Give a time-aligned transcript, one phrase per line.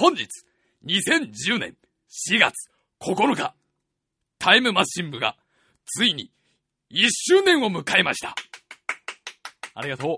[0.00, 0.26] 本日、
[0.86, 1.76] 2010年
[2.08, 2.70] 4月
[3.02, 3.54] 9日、
[4.38, 5.36] タイムマシン部が、
[5.84, 6.30] ついに、
[6.90, 8.34] 1周年を迎えました。
[9.74, 10.16] ありがとう。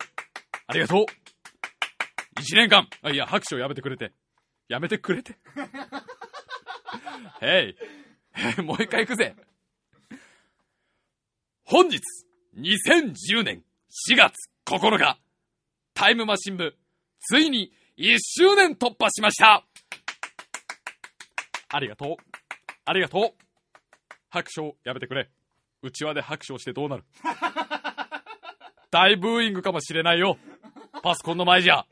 [0.69, 1.07] ありがとう。
[2.41, 4.13] 1年間、あ、いや、拍手をやめてくれて。
[4.69, 5.35] やめてくれて。
[7.43, 7.75] へ
[8.59, 8.63] い。
[8.63, 9.35] もう一回行くぜ。
[11.65, 12.01] 本日、
[12.55, 13.65] 2010年
[14.09, 15.19] 4月9日、
[15.93, 16.77] タイムマシン部、
[17.19, 19.65] ついに1周年突破しました
[21.73, 22.17] ありがとう。
[22.85, 23.33] ありがとう。
[24.29, 25.31] 拍手をやめてくれ。
[25.83, 27.05] うちわで拍手をしてどうなる？
[28.91, 30.37] 大ブーイングかもしれないよ。
[31.03, 31.87] パソコンの前じゃ。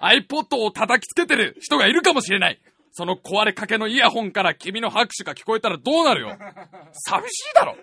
[0.00, 2.60] iPod を叩きつけてる人がいるかもしれない。
[2.90, 6.36] その壊れかけのイヤホンから君の拍手が聞こえたらどうなるよ。
[6.92, 7.76] 寂しいだろ。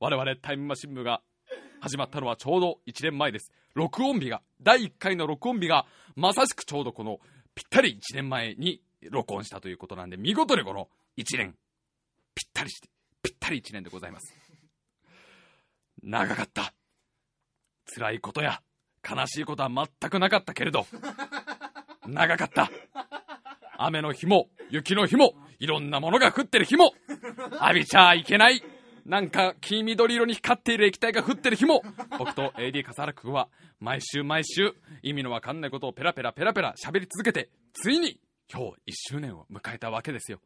[0.00, 1.20] 我々タイムマシン部が
[1.80, 3.52] 始まったのはちょうど1年前です。
[3.74, 7.18] 録音日が、第1回の録音日が、まさしくちょうどこの
[7.54, 11.54] ぴったり1年前に録音したということなんで、見事にこの1年、
[12.34, 12.88] ぴったりして、
[13.22, 14.34] ぴったり1年でございます。
[16.02, 16.72] 長かった。
[17.94, 18.62] 辛いことや、
[19.08, 20.86] 悲しいことは全くなかったけれど、
[22.06, 22.70] 長かった。
[23.76, 26.92] 雨の日も、雪の日も、いろんなものが降ってる日も、
[27.60, 28.62] 浴びちゃいけない。
[29.06, 31.82] なんか、黄緑色に光っている液体が降ってる日も、
[32.18, 33.48] 僕と AD 笠原君は、
[33.80, 38.20] 毎週毎週、意味のわかんないことをペラペラペラペラ喋り続けて、ついに、
[38.52, 40.40] 今日1周年を迎えたわけですよ。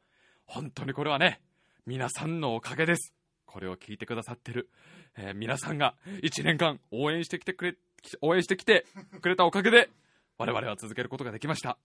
[0.47, 1.41] 本当にこれはね、
[1.87, 3.13] 皆さんのおかげです。
[3.47, 4.69] これを聞いてくださってる、
[5.17, 7.75] えー皆さんが1年間応援してきてくれ、
[8.21, 8.87] 応援してきて
[9.21, 9.91] くれたおかげで、
[10.39, 11.79] 我々は続けることができました。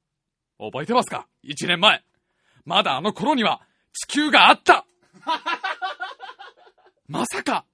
[0.60, 2.04] 覚えてますか ?1 年前。
[2.66, 3.62] まだあの頃には
[3.94, 4.86] 地球があった
[7.08, 7.66] まさか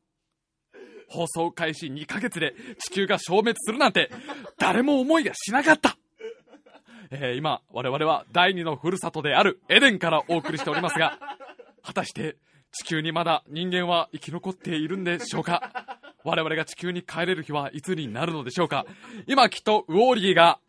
[1.08, 4.12] 放送開始2ヶ月で地球が消滅するなんて
[4.58, 5.98] 誰も思いがしなかった
[7.12, 11.20] えー今、我々は第二のふるさとであるエデンからお送りしておりますが、
[11.84, 12.38] 果たして
[12.72, 16.00] 地球にまだ人間は生き残っているんでしょうか？
[16.24, 18.86] 我々が地球に帰れる日はいつになるのでしょうか？
[19.28, 20.60] 今きっとウォーリーが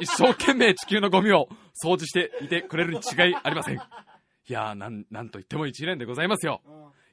[0.00, 1.48] 一生懸命地球のゴミを
[1.82, 3.76] 掃除していてくれるに違いありません。
[3.76, 3.80] い
[4.52, 6.62] やー、なん、なんと言っても1年でございますよ。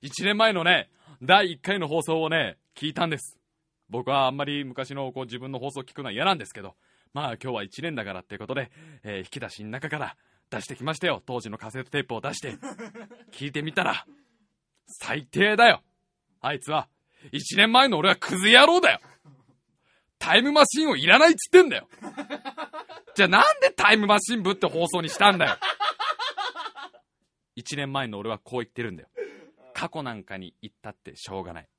[0.03, 0.89] 1年前のね、
[1.21, 3.37] 第1回の放送をね、聞いたんです。
[3.89, 6.75] 僕はあんまり昔のこう自分の放送を聞くのは嫌なんですけど、
[7.15, 8.69] まあ今日は1年だからっていうことで、
[9.03, 10.17] えー引き出しの中から
[10.51, 11.23] 出してきましたよ。
[11.25, 12.57] 当時のカセットテープを出して。
[13.31, 14.05] 聞いてみたら、
[14.85, 15.81] 最低だよ。
[16.41, 16.89] あいつは、
[17.31, 18.99] 1年前の俺はクズ野郎だよ。
[20.19, 21.87] タイムマシンをいらないっつってんだよ。
[23.15, 25.57] じゃあなんでタイムマシン部って放送にしたんだよ。
[27.55, 29.09] 1年前の俺はこう言ってるんだよ。
[29.73, 31.69] 過去なんかに行ったってしょうがない。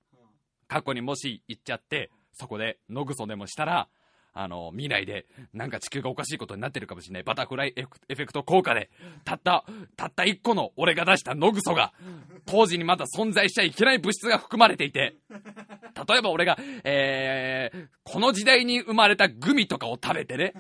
[0.67, 3.91] 過去にもし行っちゃって、そこで野ぐそでもしたら、
[4.39, 5.25] あの、未来で、
[5.55, 7.23] なんか地球がおかしいことになってるかもしれない。
[7.23, 8.91] バタフライエフェクト効果で、
[9.25, 9.65] たった、
[9.97, 11.95] たった一個の俺が出した野ぐそが、
[12.45, 15.17] 当時にまだ存在しちゃいけない物質が含まれていて、
[16.09, 20.53] 例えば俺が、えー、この時代に生まれたグミとかを食べてね、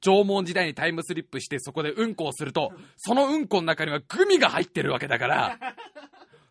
[0.00, 5.58] 縄文時代にタイムスリップしてそこでうんこをすると、そのうんこの中にはグミが入ってるわけだから、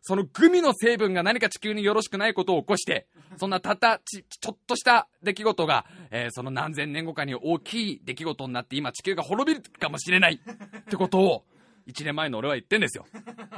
[0.08, 11.44] そのグミの成分が何か地球によろしくないことを起こして、そんなたったち、ちょっとした出来事が、えーその何千年後かに大きい出来事になって今地球が滅びるかもしれないってことを、
[11.88, 13.06] 1年前の俺は言ってんですよ。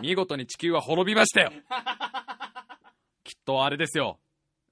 [0.01, 1.51] 見事に地球は滅びましたよ。
[3.23, 4.17] きっとあれですよ。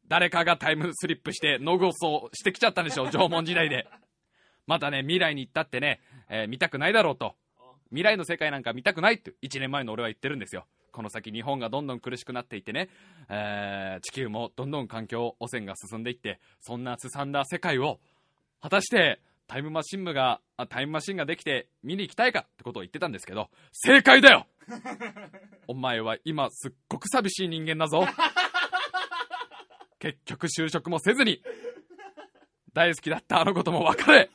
[0.07, 3.87] 誰かがタイムスリップしてノゴソしてきちゃったんでしょう、縄文時代で。
[4.65, 7.35] またね、未来に行ったってね、えー見たくないだろうと。
[7.89, 10.65] 未来の世界なんか見たくないって1年前の俺は言ってるんですよ。
[10.97, 12.89] この先日本がどんどん苦しくなっていってね、
[13.29, 17.99] えー地球もどんどん環境汚染が進んでいって、そんなすさんだ世界を、
[18.63, 24.47] 果たしてタイムマシン部が、あタイムマシンができて見に行きたいかってことを言ってたんですけど、正解だよ
[25.69, 28.03] お前は今すっごく寂しい人間だぞ。
[29.99, 31.43] 結局就職もせずに、
[32.73, 34.31] 大好きだったあのことも別れ、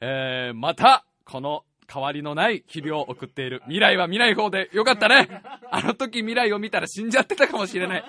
[0.00, 3.62] えー、また、この変わりのない日々を送っている。
[3.64, 5.42] 未来は見ない方でよかったね。
[5.70, 8.04] あの時未来を見たら死んじゃってたかもしれない。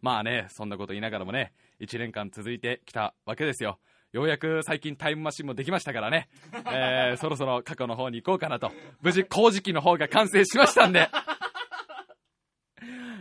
[0.00, 3.78] まあね、そんなこと言いながらもね、1年間続いてきたわけですよ。
[4.12, 6.28] ようやく最近タイムマシンもできましたからね、
[6.70, 8.70] えー、そろそろ過去の方に行こうかなと。
[9.02, 11.08] 無事工事機の方が完成しましたんで。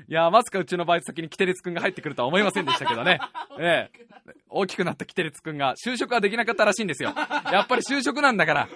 [0.08, 3.20] いやー、まさかうちのバイト先にキテレツくんが入ってくるとは思いませんでしたけどね。
[3.60, 4.04] ええ
[4.50, 7.14] 大きくなったキテレツくんが就職はできなかったらしいんですよ。
[7.52, 8.70] やっぱり就職なんだから。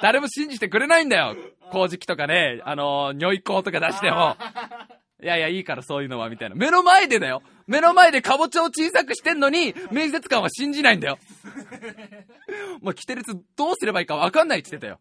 [0.00, 1.34] 誰も信じてくれないんだよ。
[1.70, 4.36] 工事機とかね、あのー、尿意口とか出しても。
[5.22, 6.56] いやいや、いいからそういうのは、みたいな。
[6.56, 7.42] 目の前でだよ。
[7.68, 11.18] 目の前でかぼちゃを小さくしてんのに、面接官は信じないんだよ。
[12.82, 15.00] もう、キテレツどうすればいいかわかんないって言ってたよ。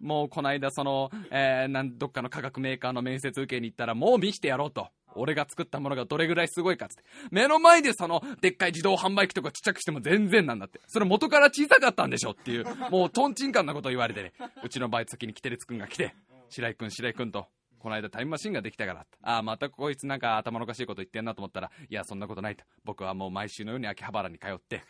[0.00, 4.88] もうこの間その、えー、なんどっかの化学メーカーの面接受けに行ったらもう見してやろうと。
[5.14, 7.02] 俺が作ったものがどれぐらいすごいかっつって。
[7.30, 10.80] 目の前でその、でっかい自動販売機とかちっちゃくしても全然なんだって。
[10.86, 14.32] それ元から小さかったんでしょっていう、もうトンチンカンなこと言われてね。
[14.62, 16.14] うちのバイト先にキテレツくんが来て、
[16.50, 17.46] 白井くん白井くんと、
[17.78, 19.06] この間タイムマシンができたから。
[19.22, 22.64] ああ、またこいつなんか頭のおかしいこと言ってんなと思ったら、いや、そんなことないと。
[22.84, 24.82] 僕はもう毎週のように秋葉原に通って、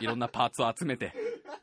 [0.00, 1.14] いろんなパーツを集めて、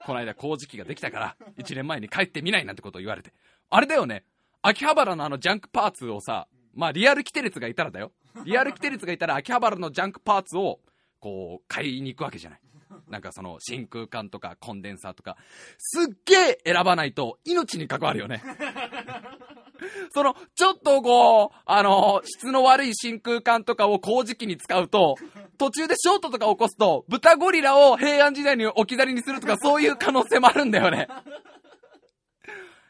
[0.05, 3.33] この間工事機ができたから、1年前に帰ってみないなんてことを言われて。
[3.69, 4.23] あれだよね。
[4.61, 8.11] 秋葉原のあのジャンクパーツをさ、まあリアルキテレツがいたらだよ。
[8.45, 10.79] リアルキテレツがいたら秋葉原のジャンクパーツを、
[11.19, 12.61] こう、買いに行くわけじゃない。
[13.07, 15.38] なんかその真空管とかコンデンサーとか、
[15.77, 18.41] すっげえ選ばないと命に関わるよね。
[20.12, 25.15] その、ちょっとこう、あの、質の悪い真空管とかを工事機に使うと、
[25.57, 31.07] 途中でショートとか起こすと、豚ゴリラを平安時代に置き去りにするとか、そういう可能性もあるんだよね。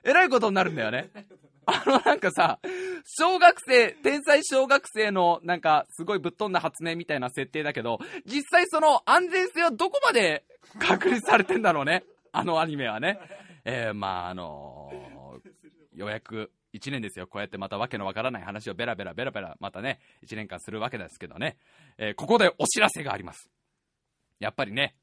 [0.04, 1.10] えらいことになるんだよね。
[1.70, 2.60] あのなんかさ、
[3.06, 10.46] 小学生、天才小学生のなんかすごいぶっ飛んだ発明みたいな設定だけど、実際その安全性はどこまで
[10.80, 12.04] 確立されてんだろうね？
[12.32, 13.20] あのアニメはね。
[13.66, 17.28] えー、まああのー、ようやく1年ですよ。
[17.28, 21.58] こうやってまたわけのわからない話をベラベラベラベラまたね、1年間するわけですけどね。
[21.98, 23.50] えー、ここでお知らせがあります。
[24.40, 24.96] やっぱりね、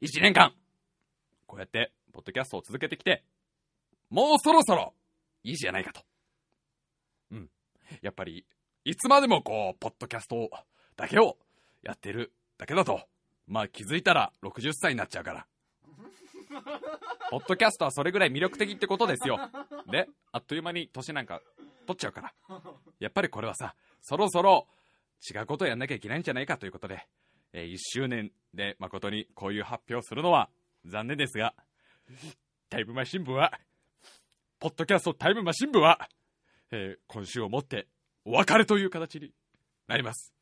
[0.00, 0.52] 1年間、
[1.46, 3.24] こうやって、ポッドキャストを続けてきて、
[4.08, 4.94] もうそろそろ、
[5.42, 6.02] いいじゃないかと。
[7.32, 7.50] うん。
[8.02, 8.44] やっぱり、
[8.84, 10.50] いつまでもこう、ポッドキャスト
[10.96, 11.36] だけを
[11.82, 13.00] やってるだけだと、
[13.46, 15.46] まあ気づいたら60歳になっちゃうから。
[17.30, 19.38] ポッドキャストはそれぐらい魅力的ってことですよ。
[19.90, 21.40] で、あっという間に年なんか
[21.86, 22.34] 取っちゃうから。
[22.98, 24.66] やっぱりこれはさ、そろそろ
[25.32, 27.06] 違うことをやんなきゃいけないんじゃないかということで、
[27.52, 30.50] えー、1周年で誠にこういう発表をするのは
[30.86, 31.54] 残念ですが、
[32.68, 33.52] タイムマシン部は、
[34.60, 36.06] ポッドキャストタイムマシン部は、
[36.70, 37.88] えー、今週をもって
[38.26, 39.32] お別れという形に
[39.88, 40.34] なります。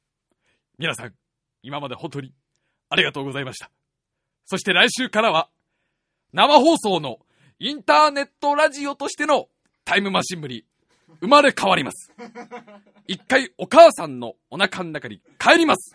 [0.76, 1.15] 皆さん、
[1.62, 2.35] 今まで本当に
[2.91, 3.70] ありがとうございました。
[4.44, 5.49] そして来週からは、
[6.32, 7.20] 生放送の
[7.61, 9.47] インターネットラジオとしての
[9.85, 10.65] タイムマシン部に
[11.20, 12.12] 生まれ変わります。
[13.06, 15.94] 一回お母さんのお腹の中に帰ります。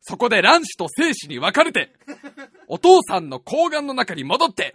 [0.00, 1.92] そこで卵子と精子に分かれて、
[2.66, 4.74] お父さんの睾丸の中に戻って、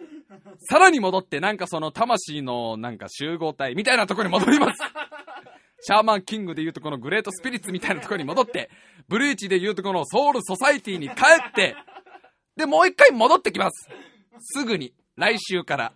[0.60, 4.80] さらに戻ってなんかその魂のなんか集合体みたいなところに戻ります。
[5.82, 8.70] シャーマンキングで言うとこのグレートスピリッツみたいなところに戻って、
[9.08, 11.14] ブリーチで言うとこのソウルソサイティに帰
[11.50, 11.76] って、
[12.56, 13.88] で、もう一回戻ってきます。
[14.40, 14.94] すぐに。
[15.16, 15.94] 来週から。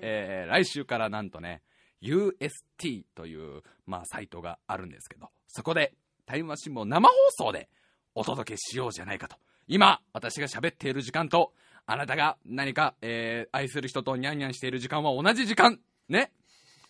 [0.00, 1.62] えー、来週からなんとね、
[2.02, 5.94] UST という、まあ、サイトがあるんですけど、そこで、
[6.26, 7.14] タイムマシンも生放
[7.46, 7.68] 送で
[8.14, 9.36] お届けしようじゃないかと。
[9.66, 11.52] 今、私が喋っている時間と、
[11.86, 15.80] あなたが何か、えー、愛する人とニャンニャンしている時間は同じ時間。
[16.08, 16.32] ね。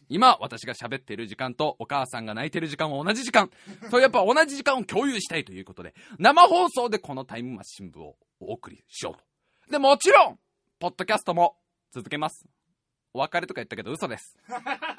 [0.09, 3.51] 今、私が喋っている時間と、お母さんが泣いている時間は同じ時間。
[3.91, 9.15] そうやっぱ同じ時間を共有したいということで、生放送でこのタイムマシン部をお送りしよう
[9.67, 9.71] と。
[9.71, 10.39] で、もちろん、
[10.79, 11.57] ポッドキャストも
[11.93, 12.47] 続けます。
[13.15, 14.37] お別れとか言ったけど嘘です。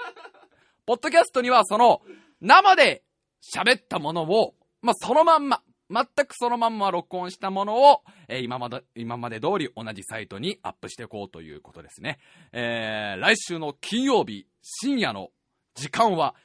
[0.85, 2.01] ポッドキャストにはその、
[2.41, 3.03] 生で
[3.41, 12.19] 喋ったものを、まあ、そのまんま、全くそのまんま録音したものを、えー、今まで、今まで通り同じサイトにアップしていこうということですね。
[12.51, 15.29] えー、来週の金曜日深夜の
[15.75, 16.35] 時間は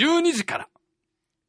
[0.00, 0.68] 12時から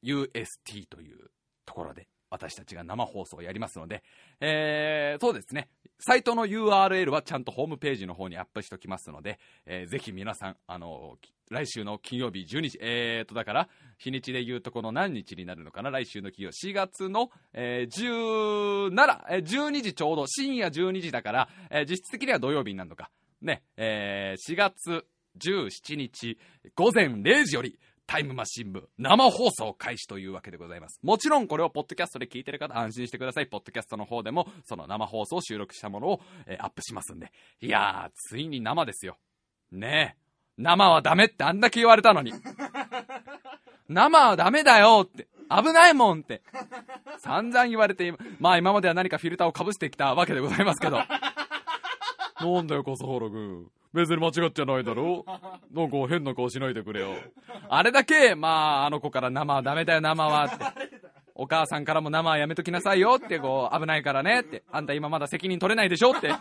[0.04, 1.32] UST という
[1.66, 4.04] ところで私たちが生放送をやりますので、
[4.40, 5.70] えー、そうですね。
[6.00, 11.18] サイトの URL はちゃんとホームページの方にアップしておきますので、えー、ぜひ皆さん、あの
[11.50, 23.10] 来週の金曜日12時、えーと、だから、日にちで言うとこの何日になるのかな、来週の金曜、4月の、えー、17、えー、12時ちょうど、深夜12時だから、えー、実質的には土曜日になるのか。
[23.42, 25.06] ね、えー、4月
[25.38, 26.38] 17日
[26.76, 27.78] 午前0時より、
[28.10, 31.00] タイムマシン部生放送開始というわけでございます。
[31.04, 33.46] もちろんこれをポッドキャストで聞いてる方安心してください。
[33.46, 37.32] ポッドキャストの方でもその生放送を収録したものを、えー、アップしますんで。
[37.62, 39.18] いやー、ついに生ですよ。
[39.72, 40.22] ねえ。
[40.58, 42.34] 生はダメってあんだけ言われたのに。
[43.88, 45.28] 生はダメだよって。
[45.48, 46.42] 危ないもんって。
[47.20, 50.98] 散々言われて、まあ今までは何かフィルターをかぶしてきたわけでございますけど。
[52.42, 53.72] なんだよ、笠原くん。
[53.94, 55.26] 別に間違っちゃないだろ？
[55.72, 57.16] なんか変な顔しないでくれよ。
[57.70, 60.66] あれだけ、まあ、あの子から生はダメだよ、生はって。
[61.36, 64.64] お母さんからも生はやめときなさいよって、こう、危ないからねって。
[64.72, 66.32] あんた今まだ責任取れないでしょって。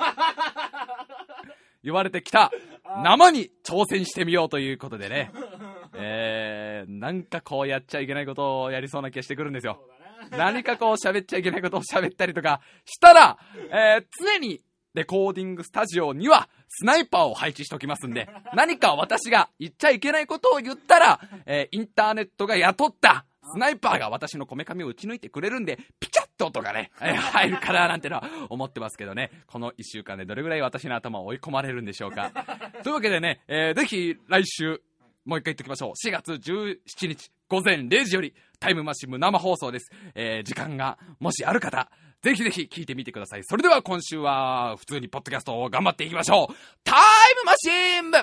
[1.84, 2.50] 言われてきた
[3.04, 5.30] 生に挑戦してみようということでね。
[5.94, 9.80] えー、なんかこうやっちゃいけないことをやりそうな気がしてくるんですよ。
[10.32, 13.38] 何かこう喋っちゃいけないことを喋ったりとかしたら、
[13.70, 14.60] えー、常に
[14.94, 32.30] レコーディングスタジオにはスナイパーを配置しておきますんで、 何か私が言っちゃいけないことを言ったら、えー、インターネットが雇ったスナイパーが私のこめかみを打ち抜いてくれるんで、ピチャッと音がね、えー、入るかななんてのは思ってますけどね、この1週間でどれぐらい私の頭を追い込まれるんでしょうか。
[32.84, 34.82] というわけでね、えー、ぜひ来週、
[35.24, 35.92] もう一回言っておきましょう。
[36.06, 39.90] 4月17日午前0時よりタイムマシン生放送です。
[40.14, 41.90] えー、時間がもしある方、
[42.22, 43.44] ぜひぜひ聞いてみてください。
[43.44, 46.54] それでは今週は普通にポッドキャストを頑張っていきましょう。
[46.84, 46.98] タイ
[47.44, 48.18] ムマシーン部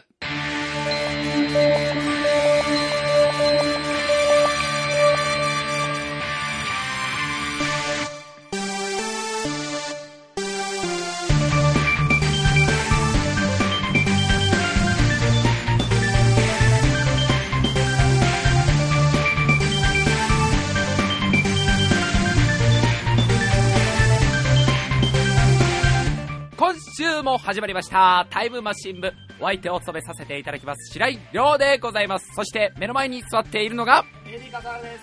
[26.97, 28.25] 週も始まりました。
[28.29, 29.11] タイムマシン部。
[29.41, 30.93] お相手を務めさせていただきます。
[30.93, 32.33] 白井亮でございます。
[32.33, 35.01] そして目の前に座っているのが AD 笠原です。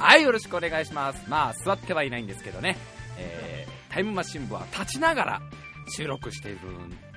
[0.00, 1.28] はいよろしくお願いします。
[1.28, 2.76] まあ座ってはいないんですけどね、
[3.18, 5.42] えー、タイムマシン部は立ちながら
[5.88, 6.58] 収録している。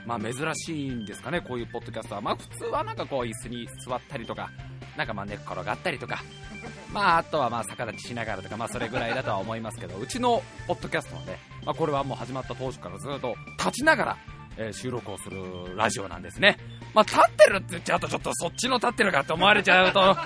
[0.08, 1.42] まあ珍しいんですかね。
[1.42, 2.22] こういうポッドキャストは。
[2.22, 4.50] まあ普通はなんかこう椅子に座ったりとか
[4.98, 6.24] なんかまあ寝っ転がったりとか
[6.94, 14.18] まあ、あとはまあ逆立ちしながらとか、まあ、それぐらいだとは思いますけど、うちのポッドキャストはね、まあ、これはもう始まった当初からずっと立ちながら、
[14.58, 16.58] えー、収録をするラジオなんですね。
[16.94, 20.18] まあ、立ってるって言っちゃうとちょっとそっちの立ってるかって思われちゃうと、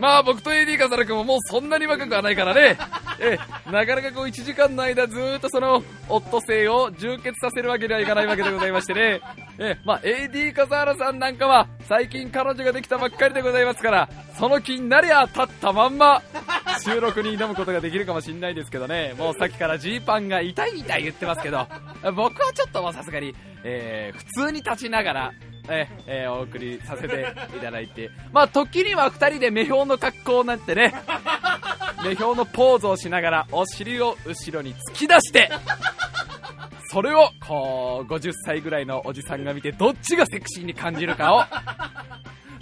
[0.00, 2.78] まあ僕と AD 笠原君ももうそんなに若くはないからね、
[3.20, 9.20] えー、なかなかこう1時間の間ずっとそのオットセイを充血させるわけにはいかないわけでございましてね、
[9.58, 16.22] えー、まあ AD 笠原さんなんかは最近彼女ができたばっかりでございますから、その気になりゃ立ったまんま、
[16.82, 21.66] 収録に挑むことができるかもしれないですけどね、もうさっきからジーパンが痛い痛い言ってますけど、
[22.14, 25.32] 僕はちょっともうさすがに、えー、普通に立ちながら、
[25.68, 30.94] ええー、お送りさせていただいて、 まあ、時には2人で目標の格好になってね、
[32.04, 35.50] 目標のポーズをしながら、お尻を後ろに突き出して、
[36.92, 41.44] それを、こう、50歳ぐらいのおじさんが見て、どっちがセクシーに感じるかを、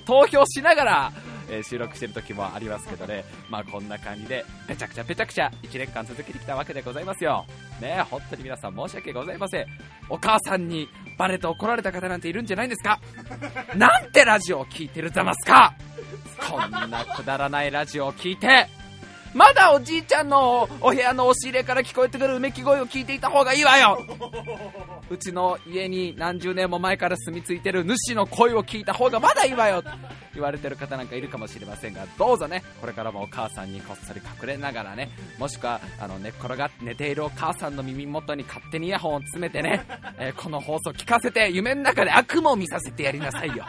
[0.04, 1.12] 投票しながら、
[1.50, 7.44] えー、収録してる時もありますけどね、まあこんな感じで、ぺちゃくちゃぺちゃくちゃ1年間続けてきたわけでございますよ。
[7.80, 9.66] ね本当に皆さん申し訳ございません。
[10.08, 10.88] お母さんに
[11.18, 13.00] バレて怒られた方なんているんじゃないんですか？
[13.76, 15.74] なんてラジオを聴いてるざますか？
[16.48, 18.68] こんなくだらないラジオを聴いて、
[19.34, 24.04] まだおじいちゃんのお部屋の押し入れから聞こえてくるうめき声を聞いていた方がいいわよ。
[25.10, 29.82] うちの家に何十年も前から住み着いてる主の声を聞いた方がまだいいわよ。
[30.34, 32.62] 言われてる方なんかいるかもしれませんがどうぞね。
[32.80, 35.10] これからもお母さんにこっそり隠れながらね。
[35.38, 39.84] もしくはあの寝っ転がって寝ているお母さんの耳元に勝手にイヤホンを詰めてね、
[40.18, 43.64] えー、この放送聞かせて夢の中で悪夢を見させてやりなさいよ、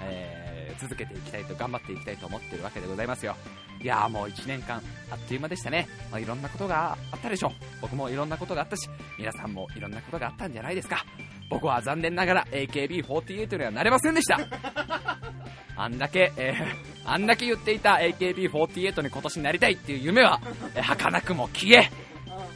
[0.00, 0.39] えー、
[0.80, 3.36] 続けていきたいと頑張っていきたいと思ってるわけでございますよ。
[3.82, 7.52] いやーもう1年間あっという間でしたね、まあ、いろんなことがあったでしょう。
[7.82, 11.04] 僕もいろんなことがあったし皆さんもいろんなことがあったんじゃないですか。
[11.48, 14.38] 僕は残念ながら AKB48 にはなれませんでした。
[15.76, 20.40] あんだけ、えー、あんだけ言っていた AKB48 に今年なりたいっていう夢は、
[20.74, 21.90] えー、儚くも消え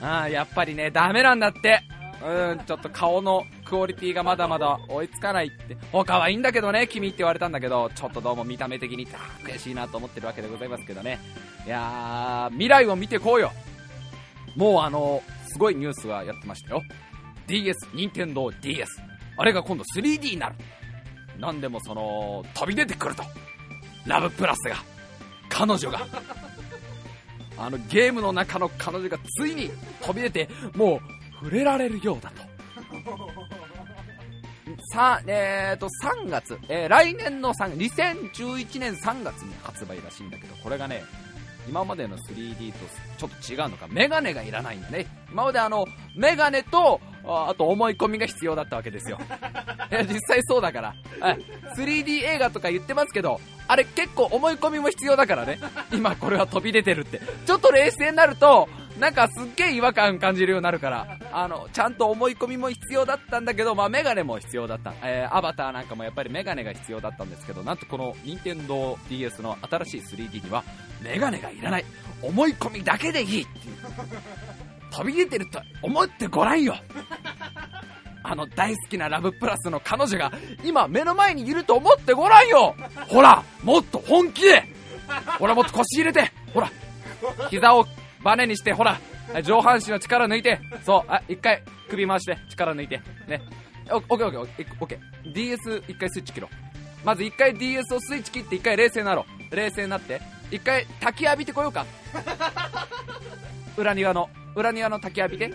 [0.02, 1.80] あやっぱりねダメなんだって
[2.24, 5.76] うんちょっと顔のクオリティがまだまだ追いつかないって。
[5.92, 11.18] 他はいいんだけどね君って言われたんだけどちょっとどうも見た目的に悔しいなと思ってるわけでございますけどね。
[11.66, 13.52] いやー未来を見てこうよ。
[14.56, 16.82] もうあのすごいニュースがやってましたよ。
[17.46, 18.86] DS 任天堂 DS
[19.36, 20.54] あれが今度 3D になる。
[21.38, 23.22] 何でもその飛び出てくると。
[24.06, 24.76] ラブプラスが。
[25.50, 26.06] 彼女が。
[27.56, 31.00] あのゲームの中の彼女がついに飛び出てもう
[31.44, 32.42] 触れられるようだと。
[34.94, 41.02] さえー、と3月、えー、来年の3 2011年3月に発売らしいんだけどこれがね
[41.68, 42.78] 今までの 3D と
[43.18, 43.86] ちょっと違うのか。
[43.88, 45.06] メガネがいらないんだね。
[45.30, 45.86] 今まであの
[46.16, 49.18] メガネとあと思い込みが必要だったわけですよ。
[49.90, 50.94] いや実際そうだから。
[51.76, 55.58] 3D 映画とか言ってますけどあれ結構思い込みも必要だからね。
[55.92, 57.20] 今これは飛び出てるって。
[57.46, 64.94] ちょっと冷静になるとなんかすっげえ違和感感じるようになるから、あの、ちゃんと思い込みも必要だったんだけど、まあメガネも必要だった。
[65.02, 70.62] えー、アバターなんかもやっぱりメガネが必要だったんですけど、なんとこの任天堂 d s の新しい 3D には、
[71.02, 71.84] メガネがいらない。
[72.22, 73.74] 思い込みだけでいいっていう。
[74.90, 76.76] 飛び出てると思ってごらんよ。
[78.26, 80.32] あの大好きなラブプラスの彼女が
[80.64, 82.74] 今目の前にいると思ってごらんよ
[83.06, 84.64] ほらもっと本気で
[85.38, 86.70] ほらもっと腰入れてほら
[87.50, 87.86] 膝を
[88.24, 88.98] バネにしてほら
[89.42, 93.40] 上半身の力抜いてそうあ一回首回して力抜いてね。
[93.90, 95.32] オッケーオッケーオッケーオッケー。
[95.32, 97.06] DS 一回スイッチ切ろう。
[97.06, 99.54] まず一回 DS をスイッチ切って一回冷静になろう。
[99.54, 100.20] 冷静になって。
[100.50, 101.84] 一回滝浴びてこようか。
[103.76, 105.52] 裏庭の裏庭の滝浴びて。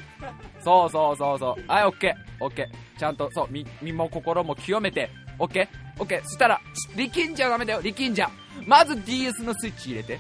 [0.63, 1.63] そうそうそうそう。
[1.67, 2.43] はいオッケー。
[2.43, 2.99] オッケー。
[2.99, 5.09] ちゃんとそう身身も心も清めて。
[5.39, 6.01] オッケー。
[6.01, 6.23] オッケー。
[6.23, 6.61] そしたら
[6.95, 8.29] 力んじゃダメだよ力んじゃ。
[8.67, 10.19] まず DS のスイッチ入れて。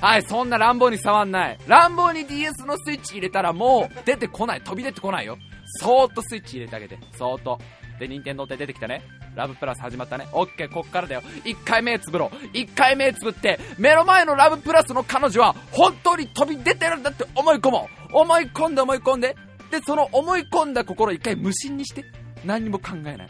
[0.00, 1.58] はい、そんな乱暴に触んない。
[1.66, 4.60] 乱暴に DS のスイッチ入れたらもう出てこない。
[4.60, 5.38] 飛び出てこないよ。
[5.80, 6.98] そーっとスイッチ入れてあげて。
[7.16, 7.58] そーっと。
[7.98, 9.02] で、任天堂って出てきたね。
[9.34, 10.26] ラブプラス始まったね。
[10.32, 11.22] オッケー、こっからだよ。
[11.44, 12.46] 一回目つぶろう。
[12.52, 18.16] 一回目つぶって、目の前のラブプラスの彼女は本当に飛び出てるんだって思い込もう。
[18.18, 19.36] 思い込んで思い込んで。
[19.70, 22.04] で、その思い込んだ心一回無心にして。
[22.44, 23.28] 何にも考えない。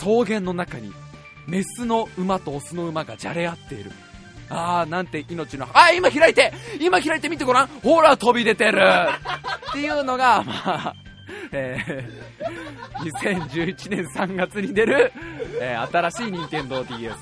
[0.00, 0.92] 草原の中に、
[1.46, 3.92] メスの馬とオスの馬がじゃれ合っている。
[4.48, 7.66] あー、なんて命の、あ、今開いて今開いてみてごらん。
[7.82, 8.80] ほら、飛び出てる。
[9.70, 10.94] っていうのが、まあ、
[11.52, 15.12] えー、2011年3月に出る、
[15.60, 17.16] えー、新しい任天堂 d s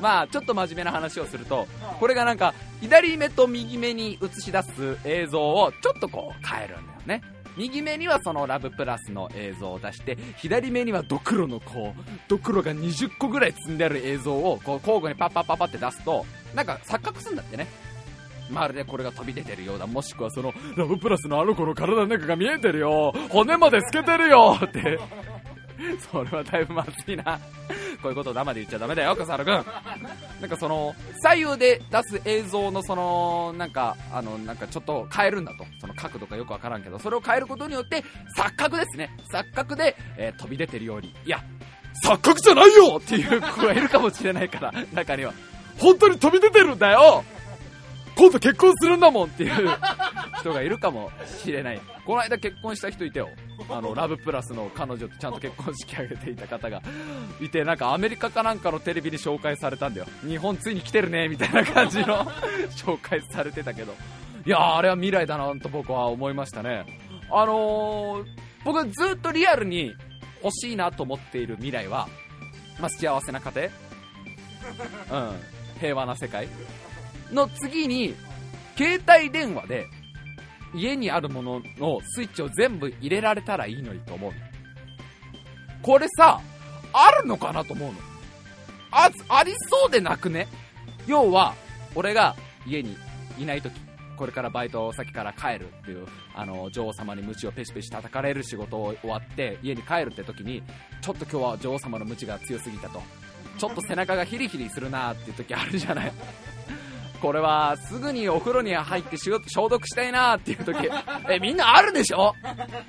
[0.00, 1.66] まあ、ちょっと真面目な話をすると、
[1.98, 7.22] これがなんか、左目と右目に映し出す映像をちょっとこう変えるんだよね。
[7.56, 16.24] 右目にはそのラブプラスの映像を出して左目にはドクロのこうドクロが20個ぐらい積んである映像をこう交互にパッパッパッパって出すと
[16.54, 17.66] なんか錯覚すんだってね
[18.50, 24.98] まるでこれが飛び出てるようだもしくはそのラブプラスのあの子の体の中が見えてるよ骨まで透けてるよって
[26.10, 27.38] それはだいぶまずいな
[28.02, 29.52] こういうことを生で言っちゃダメだよ、笠原くん。
[30.40, 35.64] なんかその、左右で出す映像のその、なんか、あの、なんかちょっと変えるんだと。
[35.80, 38.04] その角度がよくわからんけど、それを変えることによって、
[38.36, 39.10] 錯覚ですね。
[39.32, 41.12] 錯覚で、えー、飛び出てるように。
[41.26, 41.42] いや、
[42.04, 45.32] 錯覚じゃないよっていう子がいるかもしれないから、中には。
[45.78, 47.24] 本当に飛び出てるんだよ
[48.16, 49.70] 今度結婚するんだもんっていう
[50.40, 51.10] 人がいるかも
[51.40, 51.80] しれない。
[52.04, 53.28] この間結婚した人いてよ。
[53.70, 56.82] あの、ラブプラスの彼女とちゃんと結婚式挙げていた方が
[57.40, 60.06] いて、なんかアメリカかなんかのテレビで紹介されたんだよ。
[60.26, 62.24] 日本ついに来てるね、みたいな感じの
[62.74, 63.94] 紹介されてたけど。
[64.44, 66.86] いやあれは未来だなと僕は思いましたね。
[67.30, 68.26] あのー、
[68.64, 69.94] 僕ずっとリアルに
[70.42, 72.08] 欲しいなと思っている未来は、
[72.80, 73.52] まあ、幸せな家
[75.10, 75.57] 庭うん。
[75.78, 76.48] 平和な世界
[77.32, 78.14] の次に、
[78.76, 79.86] 携帯電話で、
[80.74, 84.32] 家にあるもののスイッチを全部入れられたらいいのにと思う。
[85.82, 86.40] これさ、
[86.92, 87.98] あるのかなと思うの。
[88.90, 90.46] あ、ありそうでなくね？
[91.06, 91.54] 要は、
[91.94, 92.36] 俺が
[92.66, 92.96] 家に
[93.38, 93.74] いない時、
[94.16, 100.62] これからバイト先から帰るっていう、あの、女王様に鞭をペシペシ叩かれる仕事を終わって、家に帰るって時に、
[101.00, 103.02] ちょっと今日は女王様の鞭が強すぎたと。
[103.58, 106.12] ちょっと背中がヒリヒリするなっていう時あるじゃない？
[107.20, 110.88] これはすぐにお風呂に入って消毒したいなっていう時。
[111.28, 112.34] えみんなあるでしょ？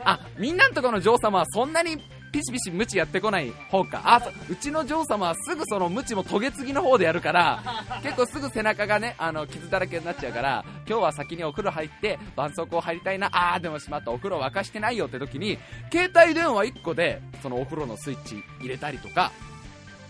[0.05, 1.97] あみんなのとこの女王様はそんなに
[2.31, 4.01] ピシピシムチやってこない方か。
[4.05, 7.63] あうちの女王様はすぐそのムチもトゲ継ぎの方でやるから
[8.03, 13.29] 結構すぐ背中がねあの傷だらけになっちゃうから今日は先にお風呂入って絆創膏入りたいな。
[13.33, 15.57] あーでもしまったお風呂沸かしてないよって時に
[15.91, 19.31] 携帯電話1個でそのお風呂のスイッチ入れたりとか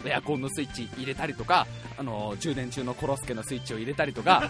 [0.06, 4.50] エアコンのスイッチ入れたりとか、あの充電中のコロスケのスイッチを入れたりとか、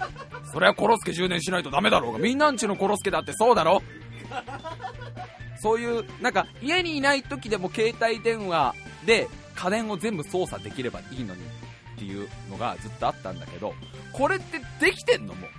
[0.52, 3.82] それはコロスケ充電しないとダメだろうが、みんなんちのコロスケだってそうだろ
[5.62, 13.74] そういう、なんか家にいない時でも携帯電話で家電を全部操作できればいいのにっていうのがずっとあったんだけど、
[14.12, 15.50] これってできてんのもう。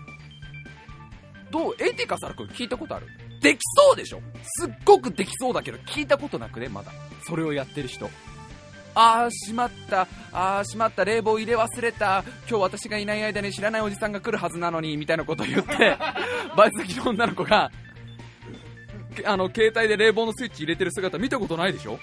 [1.51, 1.75] どう？
[1.80, 3.08] エティカサラ君聞いたことある？
[3.41, 4.21] できそうでしょ？
[4.43, 6.91] すっごくできそうだけど聞いたことなくねまだ。
[7.27, 8.10] それをやってる人。
[8.93, 10.08] あーしまった。
[10.34, 11.06] あーしまった。
[11.06, 12.23] 冷房入れ忘れた。
[12.49, 15.97] 今日私がいない間に知らないおじさんが来るはずなのにみたいなことを言って
[16.58, 17.71] バイト先の女の子が
[19.25, 21.99] あの携帯で冷房のスイッチ入れてる姿見たことないでしょ？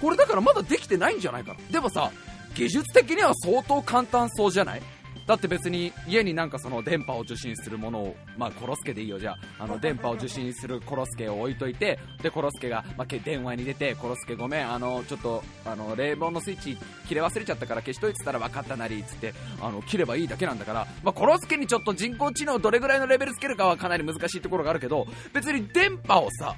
[0.00, 1.58] これだからまだできてないんじゃないかな。
[1.70, 2.10] でもさ
[2.54, 4.82] 技術的には相当簡単そうじゃない？
[5.30, 26.56] だって別に家になんかその電波を受信するものを、まあ、コロスケでいいよ、じゃあ、あの電波を受信するコロスケを置いといて、で、コロスケが、まあ、電話に出て、コロスケごめん、あの、ちょっと、あの、冷房のスイッチ切れ忘れちゃったから消しといてたら分かったなり、つって、あの、切ればいいだけなんだから、まあ、コロスケにちょっと人工知能どれぐらいのレベルつけるかはかなり難しいところがあるけど、別に電波をさ、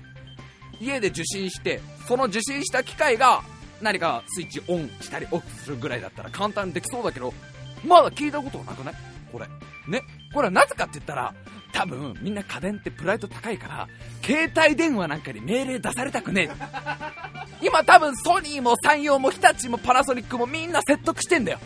[0.81, 3.43] 家で受信して、その受信した機械が、
[3.83, 7.35] 何かスイッチオンしたりオフするぐらいだったら簡単にできそうだけど、
[7.85, 8.95] まだ聞いたことなくない？
[9.31, 9.47] これ。
[9.89, 10.03] ね？
[10.33, 11.35] これはなぜかって言ったら、
[11.73, 13.89] 多分みんな家電ってプライド高いから
[14.23, 17.67] 携帯電話なんかに命令出されたくねえ。
[17.67, 21.59] 今多分ソニーも山陽も日立もパナソニックもみんな説得してんだよ。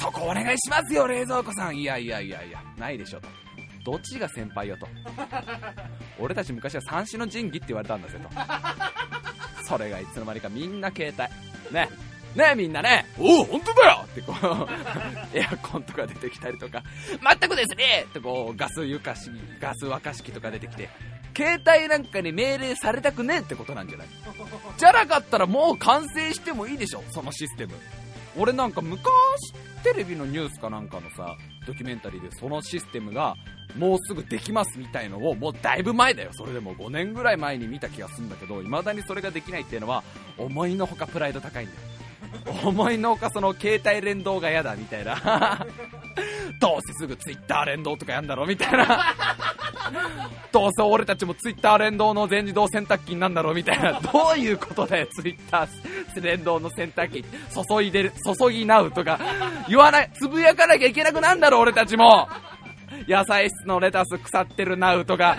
[0.00, 1.76] そこお願いしますよ冷蔵庫さん。
[1.76, 3.28] いやいやいやいやないでしょと。
[3.84, 4.88] どっちが先輩よと。
[6.18, 8.28] 俺たち昔は三種の神器って言われたんだぜと。
[9.64, 11.74] それがいつの間にかみんな携帯。
[11.74, 11.88] ね？
[12.34, 13.06] ねみんなね。
[13.18, 14.04] おお本当だよ。
[14.06, 14.68] ってこう
[15.36, 16.82] エアコンとか出てきたりとか。
[17.38, 18.06] 全くですね。
[18.08, 20.88] ってこうガス湯かしガス沸かし器とか出てきて。
[21.36, 24.08] 携帯なんかに命令されたくねえってことなんじゃない？
[24.76, 27.72] じゃなかったらもう完成してもいいでしょそのシステム。
[28.36, 29.02] 俺なんか昔
[29.82, 33.34] テレビのニュースかなんかのさドキュメンタリーでそのシステムが
[33.76, 36.30] もうすぐできますみたいのをもうだいぶ前だよ。
[36.32, 40.02] それでも5年ぐらい前に見た気がするんだけど未だにそれができないっていうのは
[40.38, 41.80] 思いのほかプライド高いんだよ
[42.64, 45.66] 思いのほかその携帯連動が嫌だみたいな。
[46.60, 49.14] どうせすぐツイッター連動とかやんだろみたいな。
[50.52, 54.00] どうせ俺たちもツイッター連動の全自動洗濯機になんだろみたいな。
[54.12, 57.24] どういうことだよツイッター連動の洗濯機。
[57.68, 59.18] 注いでる注ぎなうとか。
[59.68, 62.28] 言わないつぶやかなきゃいけなくなんだろ俺たちも。
[63.08, 65.36] 野菜室のレタス腐ってるなうとか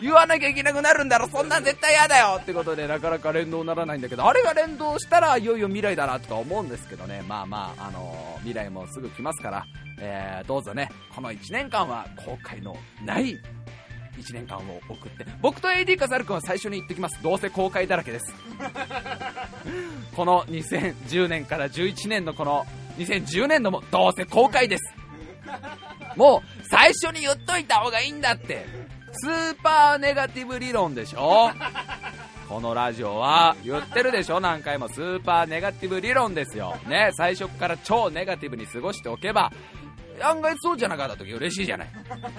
[0.00, 1.28] 言わなきゃいけなくなるんだろ。
[1.28, 2.38] そんなん絶対嫌だよ。
[2.40, 7.22] ってことでなかなか連動ならないんだけどあれが連動したらいよいよ未来だなとか思うんですけどね。
[7.28, 9.66] まあまあ、あのー未来もすぐ来ますから、
[10.00, 10.90] えーどうぞね。
[11.14, 13.38] この1年間は後悔のない
[14.18, 15.26] 1年間を送って。
[15.40, 17.22] 僕と AD カザル君は最初に言ってきます。
[17.22, 18.34] どうせ後悔だらけです。
[20.14, 22.66] この2010年から11年のこの
[22.98, 24.94] 2010年度もどうせ後悔です。
[26.16, 28.66] もう最初に言っといた方がいいんだって。
[29.12, 31.52] スーパーネガティブ理論でしょ。
[32.48, 34.40] このラジオは言ってるでしょ。
[34.40, 34.88] 何回も。
[34.88, 36.76] スーパーネガティブ理論ですよ。
[36.88, 37.10] ね。
[37.12, 39.52] 最初から超ネガティブに過ごしておけば
[40.20, 41.88] 案外そうじゃなかった時嬉しいじゃない。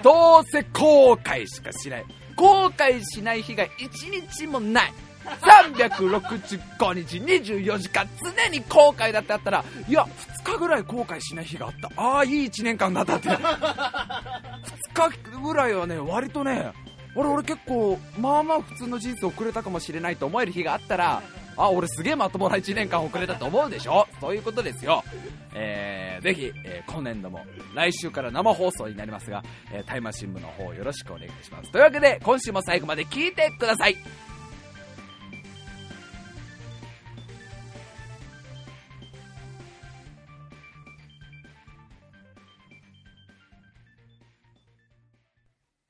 [0.02, 2.04] どうせ後悔しかしない。
[2.36, 4.92] 後悔しない日が一日もない。
[5.40, 10.02] 365日24時間常に後悔だってあったらいや
[10.44, 11.90] 2日ぐらい後悔しない日があった。
[12.00, 13.28] ああいい1年間だったって。
[13.30, 13.40] 2
[14.92, 16.72] 日ぐらいはね割とね
[17.14, 21.22] 俺俺結構まあまあ普通の人生送れたかもしれないと思える日があったら
[21.56, 24.06] あ俺すげえまともな1年間送れたと思うでしょ？
[24.20, 25.02] そういうことですよ。
[25.58, 27.40] えー、ぜひ、えー今年度も
[27.74, 31.70] 来週から生放送になりますが、えータイマー新聞の方よろしくお願いします。
[31.72, 33.96] というわけで今週も最後まで聞いてください。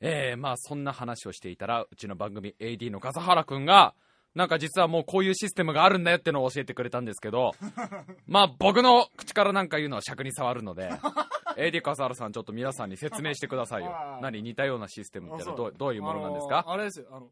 [0.06, 3.94] えー、まあそんな話をしていたらうちの番組 AD の笠原くんが
[4.34, 7.52] なんか実はもうこういうシステムがあるんだよってのを教えてくれたんですけど
[8.26, 10.90] まあ僕の口からなんか言うのは尺に触るので
[11.56, 13.90] AD 笠原さんちょっと皆さんに説明してくださいよ。
[13.90, 15.72] はい何似たようなシステムってのはどあう。
[15.76, 16.64] どういうものなんですか？
[16.66, 17.06] あれですよ。
[17.10, 17.30] あの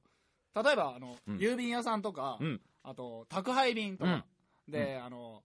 [0.64, 1.36] 例えばあの、うん。
[1.38, 2.60] 郵便屋さんとか、うん。
[2.84, 4.24] あと宅配便とか、
[4.68, 5.42] で、あの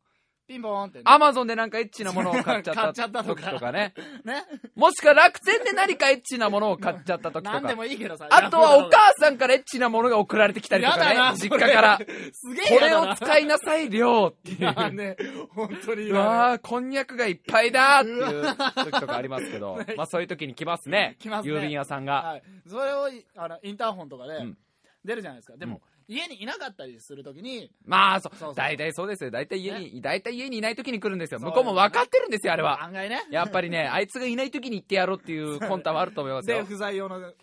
[0.50, 3.44] ピンポーンってね、アマゾンでなんかエッチなものを買っちゃっ っちゃったとか。
[3.44, 3.94] 時とかね。
[4.26, 4.44] ね。
[4.76, 8.28] もしくは楽天で何かエッチなものを買っちゃった時となんでかもいいけどさ。
[8.32, 12.00] あとはお母さんからエッチなものが送られてきたりとやだかねな実家から。
[12.34, 14.58] すげえこれを使いなさい量っていう。
[14.58, 15.18] いやね
[15.54, 21.16] 本当にうわー、こんにゃくがいっぱいだーっていう時とかありますけど、まあそういう時に来ますね。
[21.22, 21.54] 来ますね。
[21.54, 22.24] 郵便屋さんが。
[22.24, 24.58] はい、それをあのインターホンとかでうん。
[25.06, 28.56] 出るじゃないですか、でも、家にいなかったりするときにまあ、そうそうそう。
[28.56, 29.30] 大体そうですよ。
[29.30, 31.40] 大体家に、大体家にいない時に来るんですよ。
[31.40, 32.84] 向こうも分かってるんですよ、あれは。
[32.84, 33.22] 案外ね。
[33.30, 36.66] やっぱりね、あいつがいない時に行ってやろうっていう魂胆はあると思いますでよ。
[36.66, 37.34] 不在用の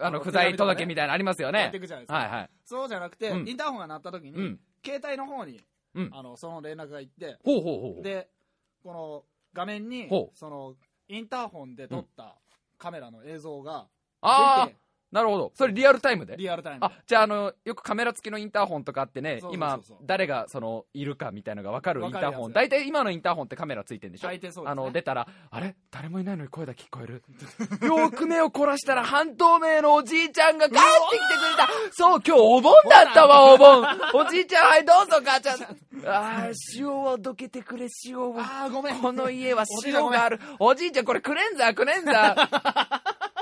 [0.00, 1.70] あの、不在届みたいなのありますよね。
[2.08, 2.50] はいはい。
[2.64, 3.48] そうじゃなくて、うん。
[3.48, 4.60] インターホンが鳴ったときに、うん。
[4.84, 5.60] 携帯の方に、
[5.94, 6.10] うん。
[6.12, 8.02] あのその連絡が行ってほうほうほう。
[8.02, 8.28] で
[8.82, 10.74] この画面にその
[11.08, 12.36] インターホンで撮った
[12.78, 13.86] カメラの映像が
[14.20, 14.70] ああ
[15.14, 15.52] なるほど。
[15.54, 16.36] それリアルタイムで？
[16.36, 22.52] リアルタイムあ、じゃああの、よくカメラ付きのインターホンとかあってねそうそうそう今そう、誰がその、いるかみたいなのが分かるインターホン。
[22.52, 24.28] 大体今のインターホンってカメラついてるんでしょ？
[24.28, 25.76] 大抵そうですねあの、出たら、あれ？
[25.92, 27.22] 誰もいないのに声だけ聞こえる？
[27.86, 35.58] よく目を凝らしたら半透明のおじいちゃんが帰ってきてくれたそう、今日お盆だったわ、 お盆おじいちゃん、はい、どうぞ、母ちゃん。
[36.06, 38.34] ああ、塩をどけてくれ、塩を。
[38.38, 40.40] ああごめんこの家は塩がある。
[40.58, 42.93] おじいちゃん、これクレンザー、クレンザー。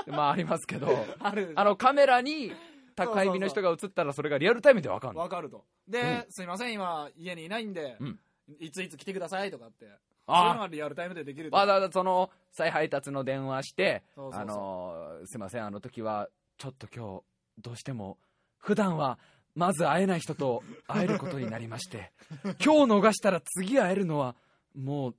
[0.07, 0.87] まあ、ありますけど、
[1.19, 1.53] ある。
[1.55, 2.51] あの、カメラに
[2.95, 5.21] 宅配便の人が映ったら、それがリアルタイムでわかるの。
[5.21, 5.65] わかると。
[5.87, 8.19] で、すいません今家にいないんで、うん。
[8.59, 9.85] いついつ来てくださいとかって。
[10.25, 11.55] そういうのあがリアルタイムでできると。
[11.55, 14.41] わざわざその再配達の電話してそうそうそう。
[14.41, 17.23] あのーすいませんあの時はちょっと今日
[17.61, 18.17] どうしても
[18.57, 19.19] 普段は
[19.55, 22.11] まず会えない人と会えることになりまして
[22.63, 24.35] 今日逃したら次会えるのは
[24.73, 25.15] もう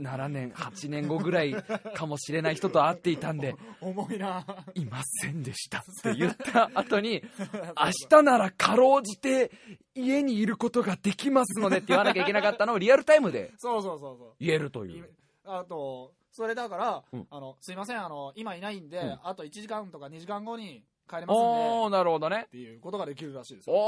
[0.00, 1.54] 7年8年後ぐらい
[1.94, 4.44] かもしれない人と会っていたんで 重いな。
[4.74, 7.22] いませんでしたって言った後に
[7.78, 9.50] 明日ならかろうじて
[9.94, 14.34] 家にいることができますのでって言わなきゃいけなかったのをリアルタイムでそうそうそうそう。
[14.40, 15.08] 言えるという
[15.44, 22.44] あと、それだから、うんあの、すいません、あの、今いないんで、うんあと1時間とか2時間後に帰れますんで、おおなるほどね。
[22.46, 23.82] っていうことができるらしいですおーよ。
[23.82, 23.86] おー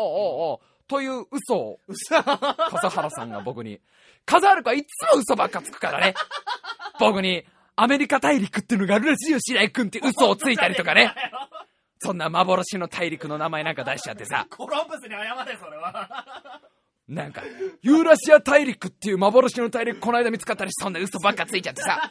[0.54, 0.60] おー。
[0.88, 1.78] という嘘を。
[2.70, 3.80] 笠原さんが僕に。
[4.26, 6.14] 笠原君はいつも嘘ばっかつくからね。
[6.98, 7.44] 僕に
[7.76, 11.14] アメリカ大陸っていうのがあるらしいよ白井君って嘘をついたりとかね。
[11.98, 14.46] そんな幻の大陸の名前なんか出しちゃってさ。
[14.50, 16.60] コロンブスに謝れ、それは。
[17.08, 17.42] なんか
[17.82, 22.10] ユーラシア大陸っていう幻の大陸この間見つかったりしそんな嘘ばっかついちゃってさ。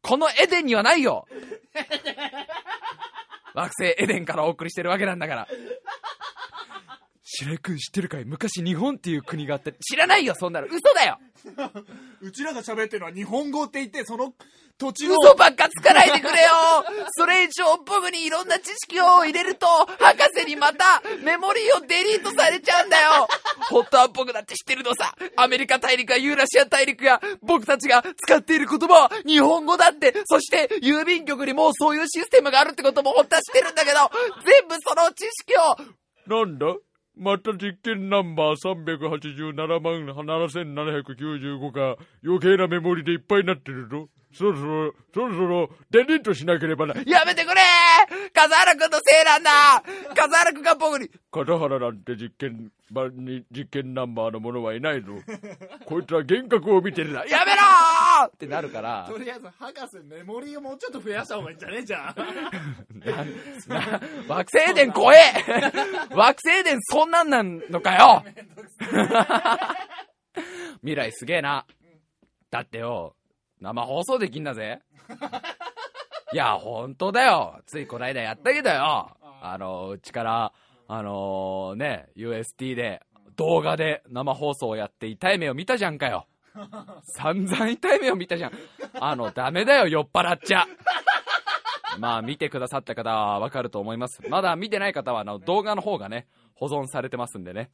[0.00, 1.26] このエデンにはないよ
[3.58, 5.48] 惑星エデンからお送りしてるわけなんだから。
[7.40, 10.66] 白井君知ってるかい昔日本っていう国があって知らないよそんなの。
[10.66, 11.18] 嘘だよ。
[12.20, 14.34] うちらが喋ってるのは日本語って言って、その
[14.76, 16.48] 土地の、嘘ばっかつかないでくれよ。
[17.16, 23.28] それ以上僕にいろんな知識を入れると博士にまたメモリーをデリートされちゃうんだよ。
[23.70, 25.14] 本当は僕だって知ってるのさ。
[25.36, 30.12] アメリカ大陸やユーラシア大陸や僕たちが使っている言葉は日本語だって。
[30.26, 34.10] そして郵便局にもうそういうシステムがあるってことも本当は知ってるんだけど
[34.44, 35.76] 全部その知識を。
[36.26, 36.66] なんだ？
[37.18, 44.08] また実験ナンバー387万7795が余計なメモリでいっぱいになってるぞ。
[44.32, 46.94] そろそろ、そろそろ、デリートしなければな。
[47.06, 47.60] やめてくれ
[48.32, 49.82] 笠原くんのせいなんだ
[50.14, 51.10] 笠原くんが僕に。
[51.30, 55.12] 笠原なんて実験版に実験ナンバーの者はいないぞ。
[55.86, 57.24] こいつは幻覚を見てるな。
[57.24, 59.06] やめろーってなるから。
[59.10, 62.98] とりあえず、博士、メモリーをもうちょっと増やした方がいいんじゃねえじゃん。
[63.68, 65.18] なな惑星伝怖え
[66.10, 68.24] 惑星伝そんなんなんのかよ
[70.80, 71.66] 未来すげえな。
[72.50, 73.14] だってよ、
[73.60, 74.80] 生放送できんだぜ。
[76.32, 77.60] いや、ほんとだよ。
[77.66, 79.16] ついこないだやったけどよ。
[79.40, 80.52] あの、うちから、
[80.86, 83.02] あのね、UST で
[83.36, 86.26] 動画で生放送をやって痛い目を見たじゃんかよ。
[87.02, 88.52] 散々痛い目を見たじゃん。
[89.00, 90.66] あの、ダメだよ、酔っ払っちゃ。
[91.98, 94.22] まあ見てくださった方はわかると思います。
[94.28, 97.70] まだ見てない方はあの動画の方がね、保存されてますんでね。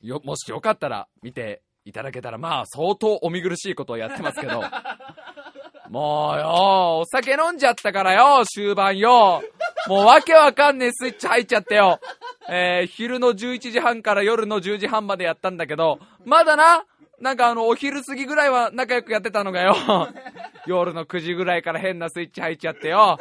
[0.00, 4.62] よ、もしよかったら見ていただけたら、まあ相当お見苦しいことをやってますけど。
[5.88, 9.40] もうよ、お酒飲んじゃったからよ、終盤よ。
[9.86, 12.00] もうわけわかんねえスイッチ入っちゃってよ。
[12.48, 16.84] えー、昼の11時半から夜の10時半までやったんだけど、まだな、
[17.20, 19.74] なんかあの、お昼過ぎぐらいは仲良くやってたのがよ。
[20.66, 23.18] 夜の9時ぐらいから変なスイッチ入っちゃってよ。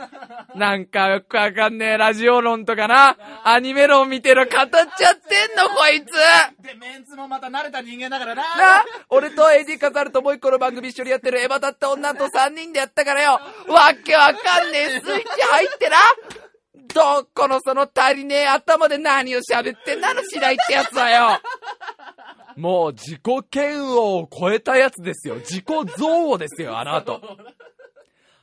[0.56, 6.12] なんかよくわかんねえラジオ論とかな、アニメ論見てる語っちゃってんのこいつ
[6.62, 8.42] で、メンツもまた慣れた人間だからな。
[8.42, 13.40] な俺と AD カザルともう一個の番組一緒にやってるエヴァだった女と3人でやったからよ。
[13.68, 15.98] わけわかんねえスイッチ入ってな。
[16.94, 21.42] どこのその足りねえ頭で何を喋ってんなの白井ってやつはよ。
[22.56, 23.22] もう自己
[23.54, 25.36] 嫌悪を超えたやつですよ。
[25.36, 27.22] 自己憎悪ですよ、 あの後。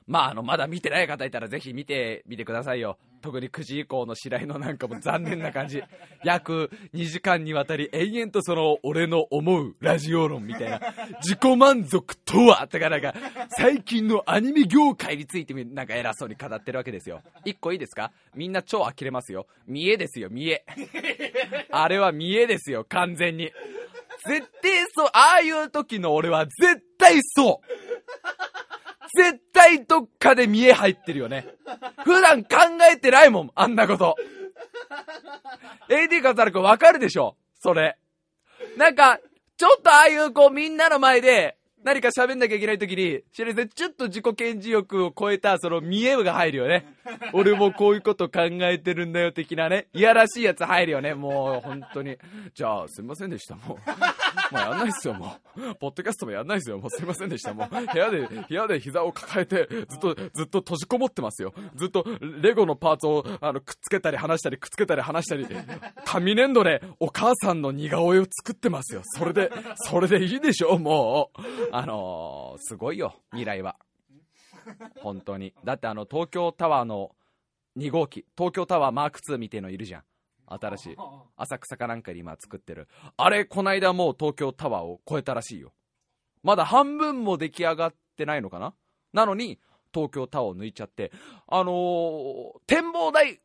[0.07, 2.98] まあ、あの、まだ見てない方いたらぜひ見てみてくださいよ。
[3.22, 5.81] 特に9時以降の白井のなんかも残念な感じ。
[6.25, 10.81] 約2時間にわたり延々とその俺の思うラジオ論みたいな、
[11.22, 13.14] 自己満足とはとかなんか、
[13.51, 17.22] 最近のアニメ業界についてなんか偉そうに語ってるわけですよ。
[17.44, 18.11] 一個いいですか？
[18.35, 19.46] みんな超呆れますよ。
[19.68, 20.64] 見えですよ、見え。
[21.70, 23.53] あれは見えですよ、完全に。
[24.27, 27.67] 絶対そう、ああいう時の俺は絶対そう
[29.15, 31.47] 絶対どっかで見え入ってるよね。
[32.05, 32.57] 普段考
[32.91, 34.17] えてないもん、あんなこと。
[35.89, 37.37] AD カザル君わかるでしょ？
[37.61, 37.99] それ。
[38.79, 39.19] なんか、
[39.59, 46.87] ちょっとああいうこうみんなの前で何か喋んなきゃいけない時に、しれせちょっと自己顕示欲を超えたその見えが入るよね。
[47.33, 49.88] 俺もこういうこと考えてるんだよ的なね。
[49.93, 51.15] いやらしいやつ入るよね。
[51.15, 52.17] もう本当に。
[52.55, 53.57] じゃあすいませんでした。
[53.57, 53.79] もう。
[54.53, 55.75] もうやんないっすよ、もう。
[55.77, 56.79] ポッドキャストもやんないっすよ。
[56.79, 57.55] もうすいませんでした。
[57.55, 61.55] もう部屋で、部屋で膝を抱えて、ずっと、ずっと閉じこもってますよ。
[61.77, 65.47] ずっとレゴのパーツをあのくっつけたり離したり、くっつけたり離したり、
[66.05, 69.03] 紙粘土でお母さんの似顔絵を作ってますよ。
[69.05, 71.41] それで、それでいいでしょ、もう。
[71.73, 73.77] あのー、すごいよ、未来は。
[75.01, 75.55] 本当に。
[75.64, 77.14] だってあの、東京タワーの
[77.77, 80.05] 2号機、東京タワーマーク2みたいのいるじゃん。
[80.46, 80.96] 新しい。
[81.37, 82.88] 浅草かなんかに今作ってる。
[83.16, 85.72] あれ、こないだもう東京タワーを超えたらしいよ。
[86.42, 88.75] まだ半分も出来上がってないのかな？
[89.12, 89.59] なのに、
[89.94, 91.12] 東京タワーを抜いちゃって、
[91.46, 93.40] あのー、展望台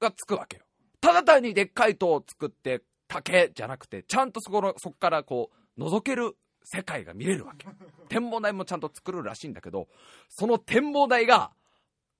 [0.00, 0.62] がつくわけよ。
[1.00, 6.36] ただ単にでっかい塔を作って、竹じゃなくて、ちゃんとそこの、そこからこう、覗ける
[6.68, 7.68] 世界が見れるわけ。
[8.08, 9.86] 展望台もちゃんと作るらしいんだけど、
[10.28, 11.52] その展望台が、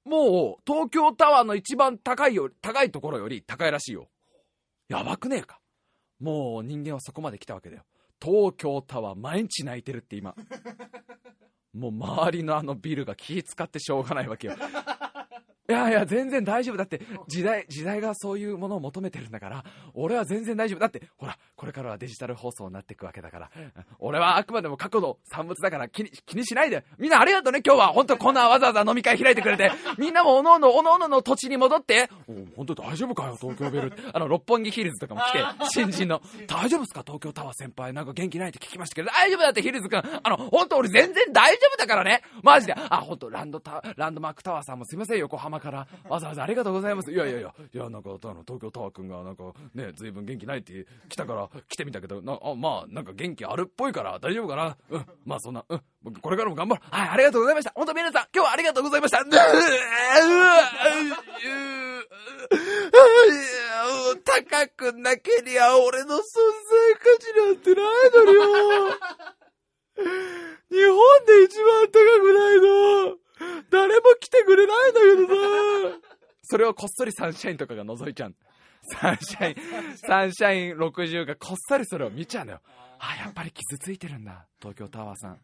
[0.04, 4.08] もう東京タワーの一番高いよ、高いところより高いらしいよ。
[4.88, 5.58] やばくねえか。
[6.20, 7.82] もう人間はそこまで来たわけだよ。
[8.22, 10.36] 東京タワー毎日泣いてるって今。
[11.74, 14.54] もう周りのあのビルが気使ってしょうがないわけよ。
[15.68, 16.76] いやいや、全然大丈夫。
[16.76, 20.78] だって、時代、時代がそういうものを求めてるんだから、俺は全然大丈夫。
[20.78, 23.50] だって、ほら、これからはデジタル放送になっていくわけだから、
[23.98, 26.84] 俺はあくまでも過去の産物だから気に、気にしないで。
[26.98, 27.88] みんなありがとうね、今日は。
[27.88, 29.72] 本当こんなわざわざ飲み会開いてくれて。
[29.98, 32.08] みんなもおのおの、おのおのの土地に戻って。
[32.56, 33.92] 本当大丈夫かよ、東京ベル。
[34.12, 36.20] あの、六本木ヒルズとかも来て、 新人の。
[36.46, 37.92] 大丈夫ですか、東京タワー先輩。
[37.92, 39.98] なんか元気ないって聞きましたけど、大丈夫だってヒルズくん。
[39.98, 42.22] あの、本当俺全然大丈夫だからね。
[42.42, 42.74] マジで。
[42.74, 45.86] あ、本当ランドタ、ランドマークタワーさんもすいません、横浜から。
[46.08, 47.12] わざわざありがとうございます。
[47.12, 54.76] いやいやいや、いや、なんか、あの、東京タワーくんが、なんか、ね、ずいぶん元気ないって来たから、来てみたけど、なあまあ、なんか元気あるっぽいから、大丈夫かな？
[54.90, 56.82] うん、まあそんな、うん、これからも頑張る。
[56.90, 57.72] はい、ありがとうございました。
[57.74, 59.20] 本当皆さん、今日はありがとうございました。
[59.20, 59.24] う
[64.24, 66.22] 高くなけりゃ俺の存在
[66.96, 67.84] 価値なんてない
[68.26, 68.98] のよ。
[70.70, 73.16] 日本で一番高くないの。
[73.70, 75.98] 誰も来てくれないんだけどさ。
[76.42, 78.34] それをこっそりサンシャインとかが覗いちゃう。
[78.92, 82.60] サンシャイン、サンシャイン60がこっそりそれを見ちゃうのよ。
[82.98, 84.46] あ、やっぱり傷ついてるんだ。
[84.60, 85.40] 東京タワーさん。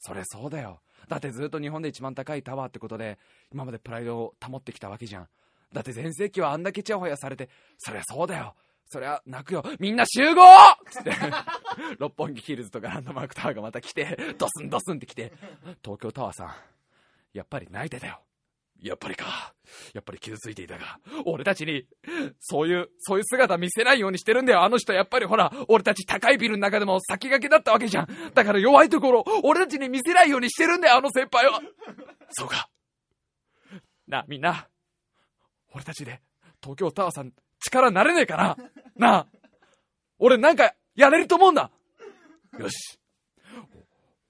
[0.00, 0.80] それそうだよ。
[1.08, 3.18] だってずっと日本で一番高いタワーってことで、
[3.52, 5.28] 今までプライドを保ってきたわけじゃん。
[5.72, 8.54] だって全盛期はあんだけチヤホヤされて、そりゃそうだよ。
[8.90, 9.62] そりゃ泣くよ。
[9.78, 10.42] みんな集合
[10.90, 11.12] つって、
[11.98, 15.32] 六本木ヒルズとかランドマークタワーがまた来て、ドスンドスンって来て、
[15.84, 16.54] 東京タワーさん、
[17.38, 18.20] やっぱり泣いてたよ。
[18.82, 19.54] やっぱりか。
[19.94, 20.98] やっぱり傷ついていたが。
[21.24, 21.84] 俺たちに、
[22.40, 24.62] そういう、そういう姿見せないようにしてるんだよ。
[24.62, 28.08] あの人やっぱりほら、俺たち高いビルの中でも先駆けだったわけじゃん。
[28.34, 31.60] だから弱いところ、俺たちに見せないようにしてるんだよ、あの先輩は。
[32.30, 32.68] そうか。
[34.08, 34.68] なあ、みんな。
[35.74, 36.20] 俺たちで、
[36.60, 38.56] 東京タワーさん、力になれねえかな
[38.96, 39.26] なあ。
[40.18, 41.70] 俺なんか、やれると思うんだ。
[42.58, 42.97] よし。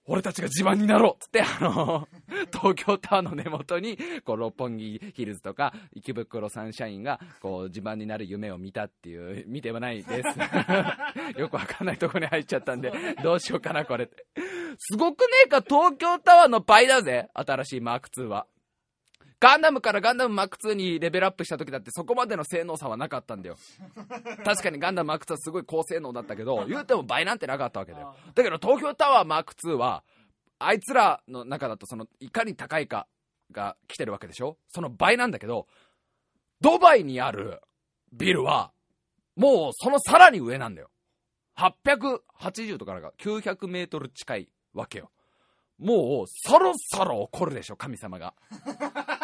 [0.08, 2.08] 俺たちが自慢になろうつって、あの、
[2.50, 10.38] 東京タワーの根元に、こう、六本木ヒルズとか、池袋サンシャインが、こう、自慢になる夢を見たっていう、見てはないです。
[11.38, 12.90] よくわかんないとこに入っちゃったんで、
[13.22, 14.08] どうしようかな、これ。
[14.78, 18.46] すごくねえか、東京タワーの倍だぜ、新しいマーク2は。
[19.40, 23.56] ガンダムからガンダムマーク2にレベルアップした時だってそこまでの性能差はなかったんだよ。
[24.44, 28.16] 確かにガンダムマーク2はすごい高性能だったけど、 言うても倍なんてなかったわけだよ。
[28.34, 30.02] だけど東京タワーマーク2は、
[30.58, 33.06] あいつらの中だとその、いかに高いか
[33.52, 34.58] が来てるわけでしょ？
[34.68, 35.68] その倍なんだけど、
[36.60, 37.60] ドバイにある
[38.12, 38.72] ビルは、
[39.36, 40.90] もうそのさらに上なんだよ。
[41.56, 45.12] 880とかなんか900メートル近いわけよ。
[45.78, 48.34] もう、そろそろ怒るでしょ、神様が。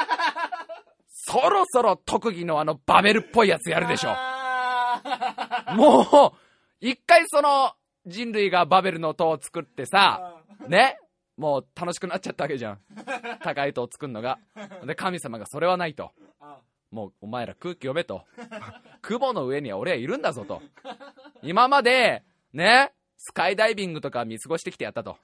[1.34, 4.14] そろそろ特技のあのバベルっぽいやつやるでしょ。
[5.74, 6.38] もう、
[6.80, 7.72] 一回その
[8.06, 10.36] 人類がバベルの塔を作ってさ、
[10.68, 10.96] ね？
[11.36, 12.78] もう楽しくなっちゃったわけじゃん。
[13.42, 14.38] 高い塔を作るのが。
[14.86, 16.12] で、神様がそれはないと。
[16.92, 18.22] もうお前ら空気読めと。
[19.02, 20.62] 雲の上には俺はいるんだぞと。
[21.42, 25.16] 今まで、ね、スカイダイビングとか見過ごしてきてやったと。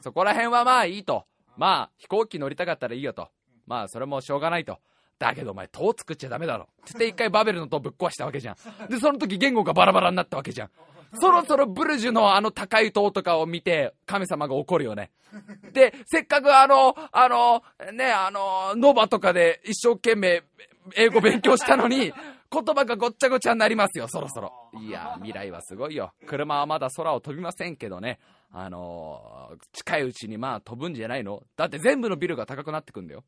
[0.00, 1.26] そこら辺はまあいいと。
[1.58, 3.28] まあ飛行機乗りたかったらいいよと。
[3.66, 4.78] まあそれもしょうがないと。
[5.20, 6.66] だけどお前塔作っちゃダメだろ。
[6.84, 8.88] つって一回バベルの塔ぶっ壊したわけじゃん。
[8.88, 10.70] で、その時言語がバラバラになったわけじゃん。
[11.20, 15.10] そろそろブルジュのあの高い塔とかを見て神様が怒るよね。
[15.72, 20.42] で、せっかくあの、あの、ね、あの、ノバとかで一生懸命
[20.96, 22.12] 英語勉強したのに、
[22.52, 24.52] 言葉がごっちゃごちゃになりますよ、そろそろ。
[24.80, 26.12] いや、未来はすごいよ。
[26.26, 28.18] 車はまだ空を飛びませんけどね。
[28.52, 33.22] あのー近いうちにまあ飛ぶんじゃないのだって全部のビルが高くなってくんだよ。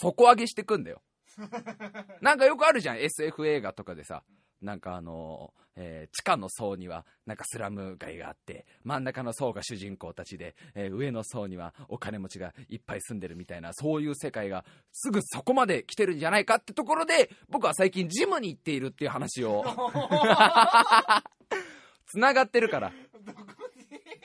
[0.00, 1.02] 底上げしてくんだよ。
[2.22, 4.22] なんかよくあるじゃん、SF 映画とかでさ。
[4.62, 19.62] なんかあのーえー地下の層にはなんかスラム街があって真ん中の層が主人公たちで、えー上の層にはお金持ちがいっぱい住んでるみたいなそういう世界がすぐそこまで来てるんじゃないかってところで僕は最近ジムに行っているっていう話を
[22.06, 22.92] つながってるから。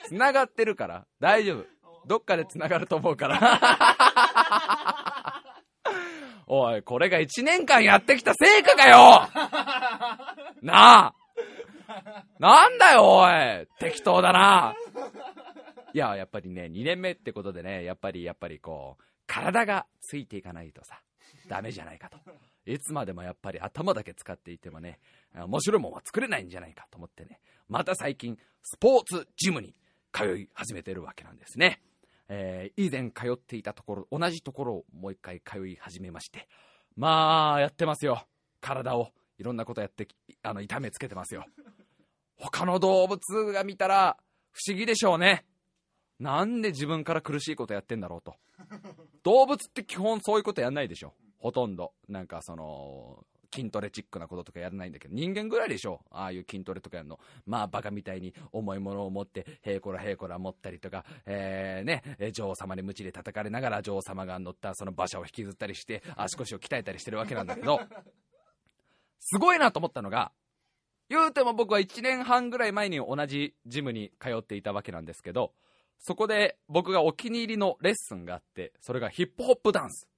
[0.06, 1.06] つながってるから。
[1.20, 1.66] 大丈夫。
[2.06, 3.38] どっかでつながると思うから
[6.54, 9.26] おいこれが1年間やってきた成果かよ
[10.60, 11.14] なあ
[12.38, 14.74] なんだよ、おい適当だな。
[15.94, 21.00] いや、やっぱりね、2年目ってことでね、やっぱり、やっぱりこう、体がついていかないとさ、
[21.48, 22.18] ダメじゃないかと。
[22.66, 24.98] いつまでもやっぱり頭だけ使っていてもね、
[25.34, 29.74] 面白いもんは作れないんじゃないかと思ってね、また最近、スポーツジムに
[30.12, 31.80] 通い始めてるわけなんですね。
[32.34, 36.48] えー以前通っていたところ、同じところをもう一回通い始めまして、
[36.96, 38.26] まあ、やってますよ。
[38.60, 40.08] 体を、いろんなことやって、
[40.42, 41.44] あの、痛めつけてますよ。
[42.36, 43.20] 他の動物
[43.52, 44.16] が見たら、
[44.50, 45.44] 不思議でしょうね。
[46.18, 48.36] なんで自分から苦しいことやってんだろうと。
[49.24, 51.14] 動物って基本そういうことやんないでしょ。
[51.38, 51.92] ほとんど。
[52.08, 53.24] なんかその、
[53.54, 56.00] 筋トレチックなこととかやらないんだけど、人間ぐらいでしょ。
[56.10, 57.20] ああいう筋トレとかやるの。
[57.46, 67.80] まあ、バカみたいに重いものを持って、へいこらへいこら持ったりとか、えー、ね、女王様に鞭で叩かれながら女王様が乗ったその馬車を引きずったりして、足腰を鍛えたりしてるわけなんだけど、
[69.20, 70.32] すごいなと思ったのが、
[71.08, 75.52] 言うても僕は1年半ぐらい前に同じジムに通っていたわけなんですけど、
[75.98, 80.08] そこで僕がお気に入りのレッスンがあって、それがヒップホップダンス。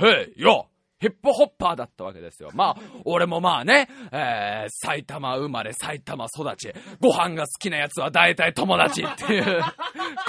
[0.00, 0.68] へいよ
[1.00, 2.50] ヒップホッパーだったわけですよ。
[2.54, 9.62] まあ、俺もまあね、えー、埼玉生まれ、埼玉育ち、ご飯が好きなやつは大体友達っていう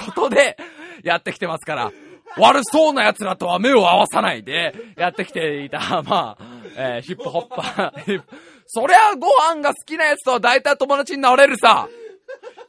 [0.06, 0.58] ことで
[1.04, 1.92] やってきてますから、
[2.38, 6.46] 悪そうな奴らとは目を合わさないでやってきていた、まあ、
[6.78, 8.24] えーヒップホッパー。
[8.68, 11.90] そりゃご飯が好きなやつとは大体友達になれるさ。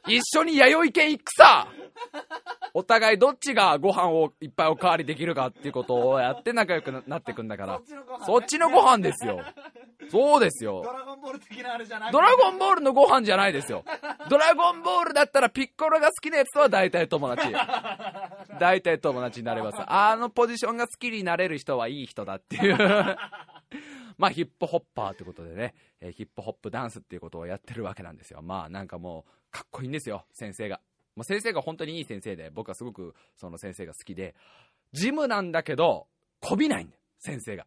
[0.07, 1.67] 一緒に弥生県行くさ。
[2.73, 7.81] お互いどっちがご飯をいっぱいおかわりできるかっていうことをやって仲良くななってくんだから。
[8.25, 9.41] そっちのご飯ですよ。
[10.09, 10.91] そうですよド。
[10.91, 13.83] ラゴンボール的なあれじゃなくてドラゴンボールのご飯じゃないですよ。
[14.29, 17.53] ドラゴンボールだったらピッコロが好きなやつとは大体友達。
[18.59, 19.77] 大体友達になれます。
[19.85, 22.77] あのポジションが好きになれる人はいい人だっていう。
[24.17, 28.41] まあヒップホッパーってことでね、えーヒップホップダンスっていうことをやってるわけなんですよ。
[28.41, 30.79] まあなんかもうかっこいいんですよ、先生が。
[31.15, 34.35] もう先生が本当にいい先生で、僕はすごくその先生が好きで、
[34.93, 36.07] ジムなんだけど、
[36.39, 37.65] こびないんだよ、先生が。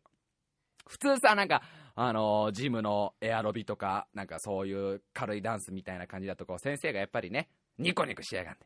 [0.86, 1.62] 普通さ、なんか、
[1.96, 8.56] あのージムのエアロビとか、なんかそういう軽いダンスみたいな感じだと、こう、先生がやっぱりね、ニコニコしやがん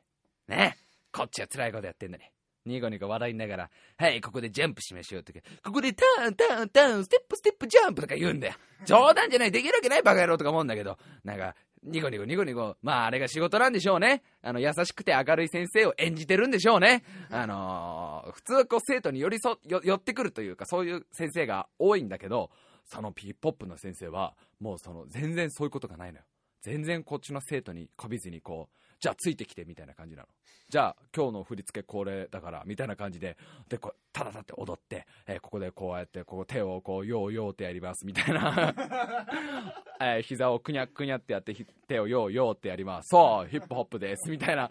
[0.49, 0.57] で。
[0.57, 0.79] ね。
[1.13, 2.25] こっちは辛いことやってんのに。
[2.67, 8.55] ニコニコ笑いながら、はい、ここでジャンプしましょうとか、ここでターン、ターン、ターン、ステップ、ステップ、ジャンプとか言うんだよ。
[8.85, 14.23] 冗談じゃない、できるわけないバカ野郎とか思うんだけど、なんか、ニコニコニコニコ、まああれが仕事なんでしょうね。
[14.43, 17.05] あの、優しくて明るい先生を演じてるんでしょうね。
[17.31, 22.51] あのー普通はこう生徒に寄り添、よ寄ってくるというか、そういう先生が多いんだけど、
[22.85, 26.25] そのピーポップの先生は、もうその、全然そういうことがないのよ。
[26.63, 30.29] 全然こっちの生徒にこびずにこう、じゃあついてきてみたいな感じなの。
[30.69, 33.37] じゃあ今日の振り付けこれだからみたいな感じで、
[33.69, 38.75] で、こう、ただたって踊って、えーここでこうやって、こう手をこう、ようようってやりますみたいな。
[40.01, 43.09] えー膝をくにゃくにゃってやって、ひ手をようようってやります。
[43.09, 44.31] そう、ヒップホップです。
[44.31, 44.69] みたいな。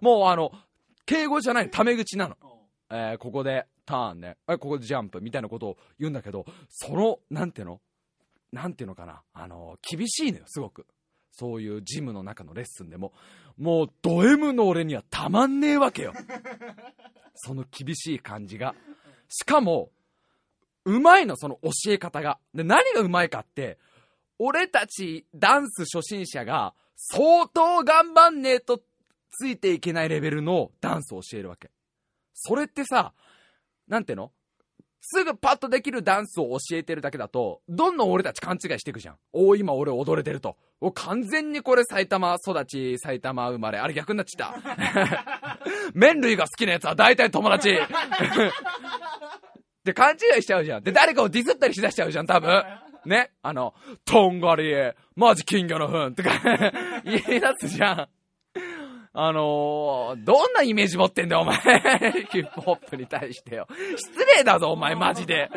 [0.00, 0.50] もうあの、
[1.06, 2.36] 敬語じゃない、タメ口なの。
[2.90, 7.80] えーここでターンね、えここでジャンプみたいなことを言うんだけど、その、なんていうの？
[8.52, 10.86] なんていうのかな、あの、厳しいのよ、すごく。
[11.32, 13.12] そういうジムの中のレッスンでも、
[13.56, 16.12] もうド M の俺にはたまんねえわけよ。
[17.34, 18.74] その厳しい感じが。
[19.28, 19.90] しかも、
[20.84, 22.38] うまいの、その教え方が。
[22.54, 23.78] で、何がうまいかって、
[24.38, 28.82] 俺たちダンス初心者が相当頑張んねえと
[29.30, 31.70] ついていけないレベルのダンスを教えるわけ。
[32.34, 33.14] それってさ、
[33.88, 34.32] なんていうの？
[35.04, 39.16] すぐパッとできるダンスを教えてるだけだと、どんどん俺たち勘違いしていくじゃん。
[39.32, 40.56] おお、今俺踊れてると。
[40.80, 43.78] お、完全にこれ埼玉育ち、埼玉生まれ。
[43.78, 45.58] あれ逆になっちゃった。
[45.92, 47.70] 麺類が好きなやつは大体友達。
[49.82, 50.84] で、勘違いしちゃうじゃん。
[50.84, 52.62] で、誰かをディスったりしだしちゃうじゃん、多分。
[53.04, 53.32] ね。
[53.42, 53.74] あの、
[54.04, 54.72] とんがり、
[55.16, 56.30] マジ金魚の糞とか
[57.04, 58.08] 言い出すじゃん。
[59.14, 61.58] あのー、どんなイメージ持ってんだよ、お前。
[62.32, 63.66] ヒップホップに対してよ。
[63.96, 65.50] 失礼だぞ、お前、マジで。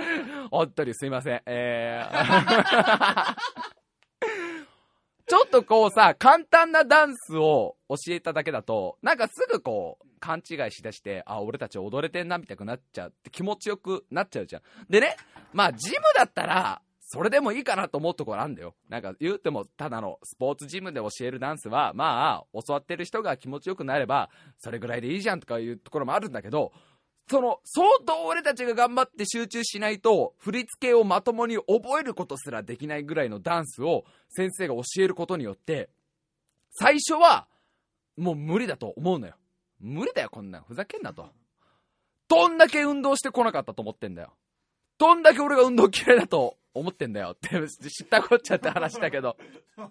[0.51, 1.41] おっとりすいません。
[1.45, 3.36] えー、
[5.28, 14.62] ちょっとこうさ、簡単なダンスを教えただけだと、なんかすぐこう、勘違いしだして、あ、俺たち踊れてんな、みたくなっちゃって気持ちよくなっちゃうじゃん。
[14.89, 15.16] でね、
[15.53, 16.82] まあ、ジムだったら、
[17.16, 18.76] それでもいいかなと思うところあるんだよ。
[18.89, 26.74] なんか言うても、ただのスポーツジムで教えるダンスは、まあ、教わってる人が気持ちよくなれば、それぐらいでいいじゃんとかいうところもあるんだけど、
[27.30, 35.89] その、相当俺たちが頑張って集中しないと、振り付けをまともに覚えることすらできないぐらいのダンスを先生が教えることによって、
[36.72, 37.47] 最初は、
[38.18, 39.36] もう無理だと思うのよ。
[39.80, 40.63] 無理だよ、こんなん。
[40.63, 41.30] ふざけんなと。
[42.28, 44.34] どんだけ運動してこなかったと思ってんだよ。
[44.97, 47.49] どんだけ俺が運動嫌いだと思ってんだよって、
[47.89, 49.38] 知ったこっちゃって話だけど。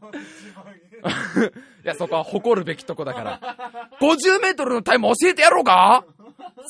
[1.84, 3.40] いや、そこは誇るべきとこだから。
[4.00, 6.04] 50メートルのタイム教えてやろうか？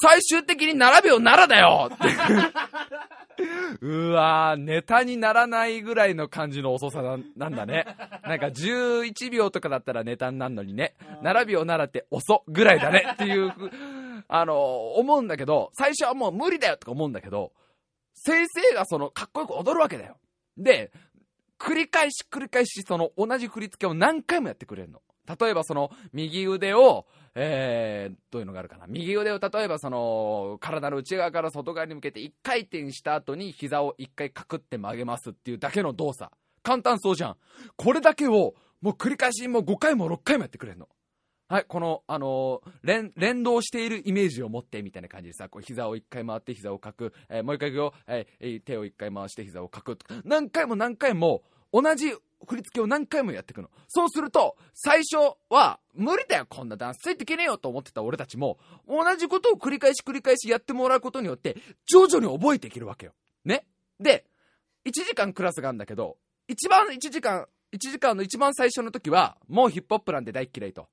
[0.01, 2.05] 最終的に7秒7だよって。
[3.81, 7.85] うわー、ネタにならないぐらいの感じの遅さななんだね。
[8.23, 13.53] なんか11秒とかだったらネタになるのにね、7秒ならって遅ぐらいだねっていう、
[14.29, 17.53] あの、思うんだけど、最初はもう無理だよとか思うんだけど、
[18.25, 20.17] 先生がその、かっこよく踊るわけだよ。
[20.57, 20.93] で、
[21.59, 25.01] 繰り返し繰り返しその同じ振り付けを何回もやってくれるの。
[25.41, 28.87] 例えばその右腕を、えー、どういうのがあるかな。
[28.87, 36.31] 右腕を例えばその体の内側から外側に向けて1回転した後に膝を1回かくって曲げますっていうだけの動作。
[36.63, 37.37] 簡単そうじゃん。
[37.77, 40.89] これだけをもう繰り返しもう5回も6回もやってくれるの。
[41.55, 50.05] はい、この、あのー連、連動しているイメージを持ってみたいな感じでさ、こう膝を一回回って膝をかく、えーもう一回行くよ、えー手を一回回して膝をかくと。
[50.25, 53.71] 何回も何回も同じ振り付けを何回もやっていくの。
[53.87, 63.13] そうすると、最初は、無理だよ、こんなダンスついていけねえよと思ってた俺たちも、同じことを繰り返し繰り返しやってもらうことによって、徐々に覚えていけるわけよ。
[63.45, 63.65] ね
[64.01, 64.27] で、
[64.87, 66.17] 1時間クラスがあるんだけど、
[66.49, 70.89] 一番1時間、1時間の一番最初の時は、もうヒップホップなんて大っ嫌いと。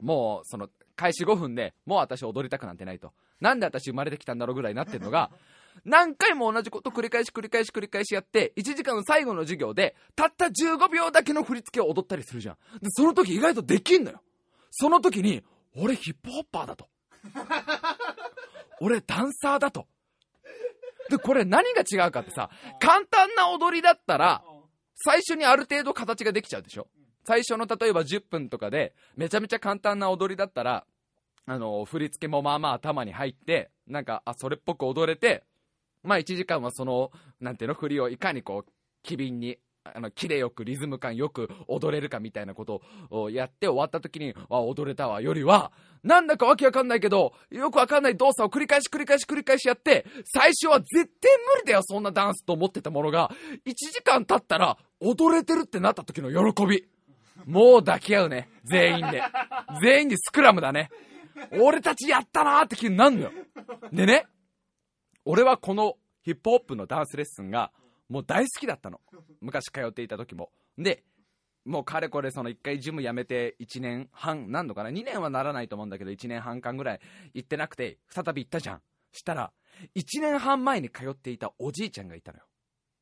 [0.00, 3.12] もう、その、開始5分でもう私踊りたくなんてないと。
[3.40, 5.30] なんで私生まれてきたんだろうぐらいになってるのが、
[5.84, 12.56] 何回も同じこと繰り返し繰り返し繰り返しやって、1時間の最後の授業で、たった15秒だけの振り付けを踊ったりするじゃん。
[12.80, 14.22] で、その時意外とできんのよ。
[14.70, 15.44] その時に、
[15.76, 16.88] 俺ヒップホッパーだと。
[18.80, 19.86] 俺ダンサーだと。
[21.10, 24.42] で、これ何が違うかってさ、簡単な踊りだったら、
[24.94, 26.88] 最初にある程度形ができちゃうでしょ
[27.26, 30.86] 最初の例えば10分とかで、めちゃめちゃ簡単な踊りだったら、
[31.44, 35.42] あの、振り付けもまあまあ頭に入って、なんか、あ、それっぽく踊れて、
[36.04, 37.10] まあ1時間はその、
[37.40, 38.72] なんていうの、振りをいかにこう、
[39.02, 45.72] 機敏に、あの、キレよく、リズム感よく踊れるかみたいなことをやって終わった時に、あ、踊れたわ、よりは、
[46.04, 53.32] なんだかわけわかんないけど、よくわかんない動作を繰り返し繰り返し繰り返しやって、最初は絶対無理だよ、そんなダンスと思ってたものが、
[53.64, 56.95] 1時間経ったら、踊れてるってなった時の喜び。
[57.44, 58.48] もう抱き合うね。
[58.64, 59.22] 全員で。
[59.80, 60.90] 全員でスクラムだね。
[61.60, 63.32] 俺たちやったなーって気になるのよ。
[63.92, 64.26] でね、
[65.24, 67.72] 俺はこのヒップホップのダンスレッスンが
[68.08, 69.00] もう大好きだったの。
[69.40, 70.50] 昔通っていた時も。
[70.78, 71.04] で、
[71.64, 77.00] もうかれこれその一回ジム辞めて1年半、何度かな ?2 年はならないと思うんだけど1年半間ぐらい
[77.34, 78.82] 行ってなくて、再び行ったじゃん。
[79.12, 79.52] したら、
[79.96, 82.44] 1年半前に通っていたおじいちゃんがいたのよ。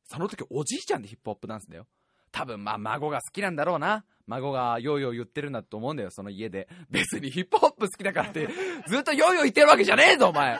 [0.07, 1.87] その時おじいちゃんでヒップホップダンスだよ。
[2.31, 4.03] 多分まあ孫が好きなんだろうな。
[4.27, 6.67] 孫がヨーヨー言ってるんだと思うんだよ、その家で。
[6.89, 8.47] 別にヒップホップ好きだからって、
[8.87, 10.59] ずっとヨーヨー言ってるわけじゃねえぞ、お前。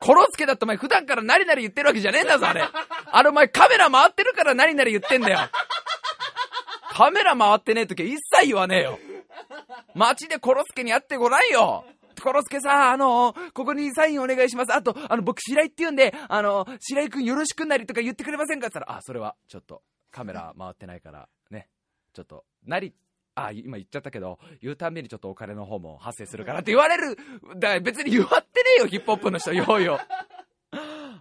[0.00, 2.62] コロスケだってお前普段から何々言ってるわけじゃねえんだぞ、あれ。
[3.06, 5.38] あれお前カメラ回ってるから何々言ってんだよ。
[6.92, 8.98] カメラ回ってねえ時は一切言わねえよ。
[9.94, 11.84] 街でコロスケに会ってごらんよ。
[12.20, 14.74] コロスケさ、あのここにサインお願いします。
[14.74, 21.68] あと、あの、僕、白井って言うんで、あの白井くんよろしくなりとか言ってくれませんかって言ったら、あ、それは、ちょっと、カメラ回ってないから、ね。
[22.12, 22.94] ちょっと、なり、
[23.34, 27.16] あ、今言っちゃったけど、言うたんびにちょっとお金の方も発生するからって言われる。
[27.56, 29.98] だ別に言わってねえよ、ヒップホップの人、ようよ。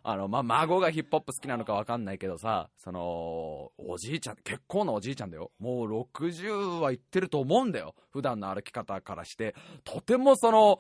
[0.03, 5.51] あの、まあ、孫がヒップホップ好きなのかわかんないけどさ、その、おじいちゃん、結構なおじいちゃんだよ。
[5.59, 7.93] もう60は言ってると思うんだよ。
[8.11, 9.53] 普段の歩き方からして。
[9.83, 10.79] とてもその、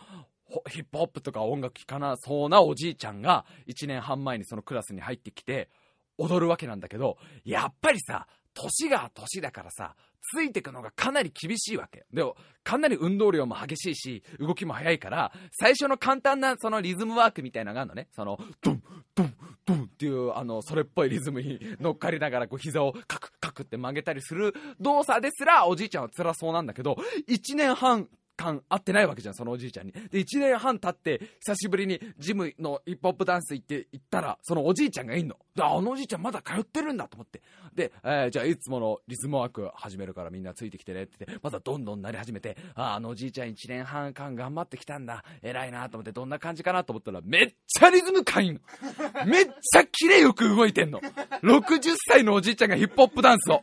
[0.69, 5.69] ヒップホップとか音楽聴かなそうなおじいちゃんが、1年半前にそのクラスに入ってきて、
[6.17, 9.95] 踊るわけなんだけど、やっぱりさ、年が年だからさ、
[10.33, 12.05] ついていくのがかなり厳しいわけ。
[12.13, 18.07] でも、かなり運動量も激しいし、動きも速いから、最初の簡単なそのリズムワークみたいなのがあるのね。
[18.13, 18.83] その、ドン、
[19.15, 19.33] ドン、
[19.65, 26.97] ドンっていう、あの、それっぽいリズムに乗っかりながら、こう、膝をカクカクって曲げたりする動作ですら、おじいちゃんは辛そうなんだけど、
[27.27, 29.91] 1年半、間会ってないわけじゃん、そのおじいちゃんに。
[29.91, 35.35] で、1年半経って、久しぶりにジムのヒップホップダンス行って、行ったら、そのおじいちゃんがいんの。
[35.55, 37.41] で、ああのおじいちゃんまだ通ってるんだと思って。
[37.73, 45.23] で、えーじゃあいつものリズムワーク始めるからみんなついてきてねって言って、まだどんどんなり始めて、ああ、あのおじいちゃん1年半間頑張ってきたんだ。
[45.41, 48.59] 偉いなと思って、どんな感じかなと思ったら、めっちゃリズム感いいの。
[49.25, 51.01] めっちゃ綺麗よく動いてんの。
[51.43, 53.61] 60歳のおじいちゃんがヒップホップダンスを。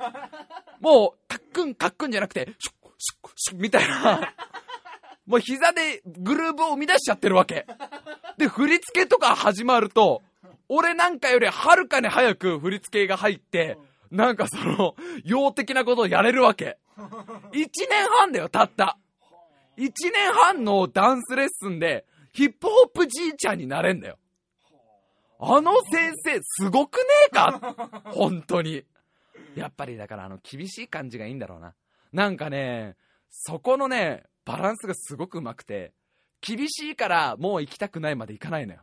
[0.81, 4.33] もう、カックンカックンじゃなくて、シュッシュッシュッみたいな。
[5.27, 7.67] もう膝でグルーブを生み出しちゃってるわけ。
[8.37, 10.23] で、振り付けとか始まると、
[10.69, 13.79] 俺なんかよりはるかに早く振り付けが入って、
[14.11, 14.95] なんかその、
[15.25, 16.79] 用的なことをやれるわけ。
[16.97, 17.09] 1
[17.53, 18.99] 年半だよ、たった。
[19.77, 24.19] 1年半のダンスレッスンで、ヒップホップじいちゃんになれんだよ。
[25.41, 28.03] あの先生、すごくねえか？
[28.13, 28.85] 本当に。
[29.57, 31.75] やっぱりだからあの、厳しい感じがいいんだろうな。
[32.13, 32.97] なんかね、
[33.31, 35.93] そこのね、バランスがすごくうまくて、
[36.41, 38.81] 厳しいからもう行きたくないまでいかないのよ。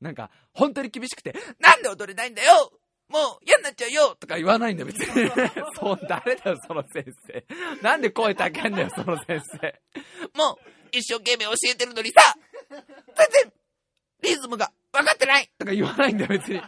[0.00, 2.72] なんか、本当に厳しくて、なんで踊れないんだよ
[3.08, 5.30] もう嫌になっちゃうよとか言わないんだよ、別に。
[5.78, 7.44] そう、誰だよ、その先生。
[7.82, 9.80] なんで声高いんだよ、その先生。
[10.34, 10.56] もう、
[10.90, 12.34] 一生懸命教えてるのにさ、
[12.70, 12.82] 全
[13.42, 13.52] 然、
[14.22, 16.60] リズムが分かってないとか言わないんだよ、別に。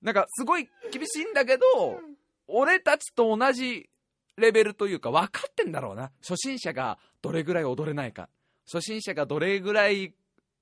[0.00, 2.00] なんか、すごい厳しいんだけど、
[2.46, 3.88] 俺たちと同じ
[4.36, 6.10] レベルというか、分かってんだろうな。
[6.20, 8.28] 初心者がどれぐらい踊れないか。
[8.66, 10.14] 初心者がどれぐらい、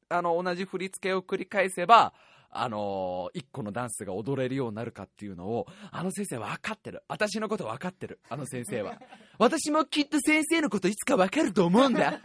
[0.09, 2.12] あの、同じ振り付けを繰り返せば、
[2.55, 7.03] あのー、一個のダンスが踊れるようになるかっていうのを、あの先生分かってる。
[7.09, 8.20] 私のこと分かってる。
[8.29, 9.01] あの先生は。
[9.39, 12.20] 私もきっと先生のこといつか分かると思うんだ。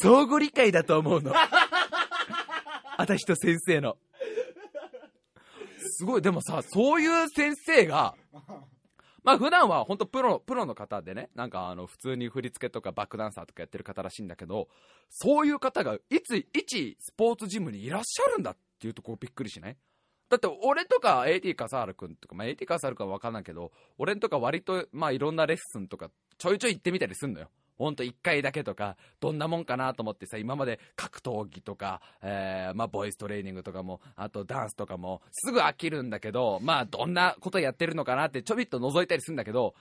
[0.00, 1.32] 相互理解だと思うの。
[2.98, 3.96] 私と先生の。
[5.78, 8.16] すごい、でもさ、そういう先生が、
[9.24, 14.68] まあ普段は本当プロ、プロの方でね、なんかあの普通に振り付けとかバックダンサーとかやってる方らしいんだけど、
[15.08, 19.76] そういう方がいつ、一スポーツジムにいらっしゃるんだっていうとこうびっくりしない？
[20.28, 27.48] だって俺とか AT 笠原くんとか、まあ AT 笠原くんはわかんないけど、俺とか割とまあいろんなレッスンとかちょいちょい行ってみたりすんのよ。
[27.76, 39.74] ほんと1回だけとか、どんなもんかなと思ってさ、今まで格闘技とか、えー、まあ、ボイストレーニングとかも、あとダンスとかも、すぐ飽きるんだけど、まあ、どんなことやってるのかなってちょびっと覗いたりするんだけど、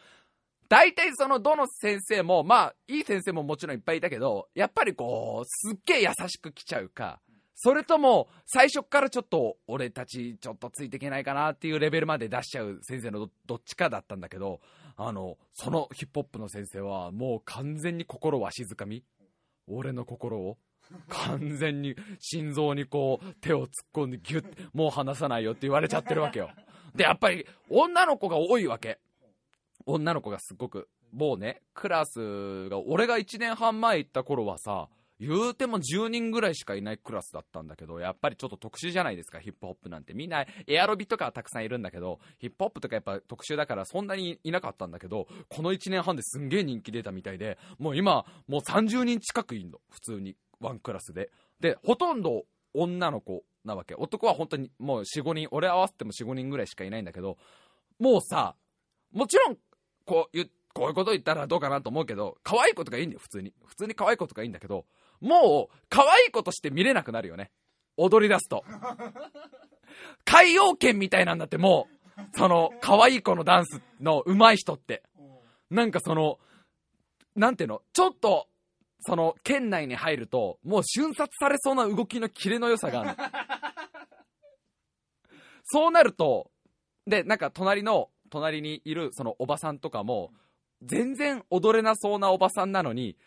[0.70, 7.20] 大体そのどの先生も、まあ、いい先生ももちろんいっぱいいたけど、やっぱりこう、すっげえ優しく来ちゃうか、
[7.56, 14.60] それとも、最初からちょっと、俺たちちょっとついていけないかなっていうレベルまで出しちゃう先生のどっちかだったんだけど、
[14.96, 19.04] あの、そのヒップホップの先生は、もう完全に心わしづかみ？
[19.68, 20.58] 俺の心を？
[21.08, 26.50] 完全に心臓にこう手を突っ込んでギュッもう離さないよって言われちゃってるわけよ。
[26.94, 29.00] でやっぱり女の子が多いわけ。
[29.86, 30.90] 女の子がすっごく。
[31.12, 34.90] もうねクラスが俺が1年半前行った頃はさ
[35.26, 40.14] 言うても10人ぐらいしかいないクラスだったんだけど、やっぱりちょっと特殊じゃないですか、ヒップホップなんて。
[40.14, 51.32] みんな、エアロビとかはたくさんいるんだけど、ヒップホップとかやっぱ特殊だからそんなにいなかったんだけど、この1年半ですんげえ人気出たみたいで、もう今、もう30人近くいんの、普通に、ワンクラスで。
[51.60, 52.44] で、ほとんど
[52.74, 53.96] 女の子なわけ。
[53.96, 57.38] 男は本当にもう4、5人、俺合わせても4、5人ぐらいしかいないんだけど、
[58.00, 58.56] もうさ、
[59.12, 59.58] もちろん、
[60.06, 63.54] こう、こういうこと言ったらどうかなと思うけど、可愛い子とかいいんだよ、普通に。
[63.66, 64.86] 普通に可愛い子とかいいんだけど、
[65.24, 67.50] もう、可愛い子として見れなくなるよね。
[67.96, 68.64] 踊り出すと。
[70.26, 75.02] 海洋圏みたいなんだってもう、その、可愛い子のダンスの上手い人って。
[75.70, 76.40] なんかその、
[77.36, 78.48] なんていうの、ちょっと、
[79.00, 83.16] その、県内に入ると、もう瞬殺されそうな動きのキレの良さがある。
[85.64, 86.52] そうなると、
[87.08, 90.34] で、なんか隣の、隣にいるそのおばさんとかも、
[90.82, 93.18] 全然踊れなそうなおばさんなのに、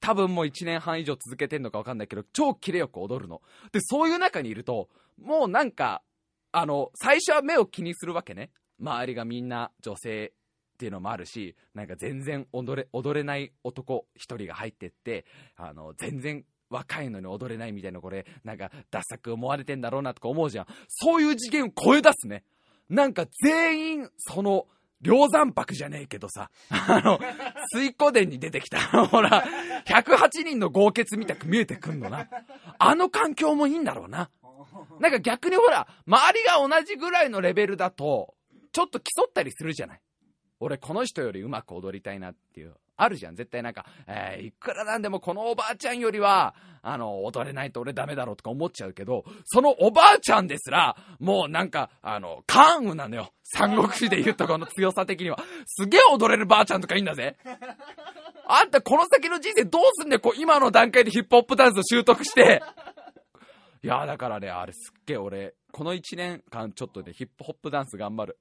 [0.00, 3.42] 多分もう1年半以上続けてんのか分かんないけど、超キレよく踊るの。
[3.72, 4.88] で、そういう中にいると、
[5.22, 6.02] もうなんか、
[6.52, 8.50] あの、最初は目を気にするわけね。
[8.80, 15.26] 周りがみんな女性っていうのもあるし、なんか全然踊れ、踊れない男一人が入ってって、
[15.56, 20.66] あの、全然若いのに踊れないみたいなこれ、なんか、ダサく思われてんだろうなとか思うじゃん。
[20.88, 22.44] そういう次元を超え出すね。
[22.88, 24.66] なんか全員、その、
[25.02, 27.18] 梁山泊じゃねえけどさ、あの、
[27.72, 29.44] 水湖殿に出てきた、 ほら、
[29.86, 32.28] 108人の豪傑みたく見えてくんのな。
[32.78, 34.30] あの環境もいいんだろうな。
[34.98, 38.34] なんか逆にほら、周りが同じぐらいのレベルだと、
[38.72, 40.00] ちょっと競ったりするじゃない。
[40.60, 42.76] 俺この人よりうまく踊りたいなっていう。
[43.00, 43.34] あるじゃん。
[43.34, 53.32] 絶対なんか、えー、いくらなんでもこのおばあちゃんよりは、あの、踊れないと俺ダメだろうとか思っちゃうけど、そのおばあちゃんですら、もうなんか、あの、関羽なのよ。
[53.42, 55.38] 三国志で言うとこの強さ的には。
[55.66, 57.36] すげえ踊れるばあちゃんとかいいんだぜ。
[58.46, 62.62] あんたこの先の人生どうすんだよ、こう今の段階でヒップホップダンスを習得して。
[63.82, 68.38] いやだからね、あれすっげえ俺、この1年間ちょっとね、ヒップホップダンス頑張る。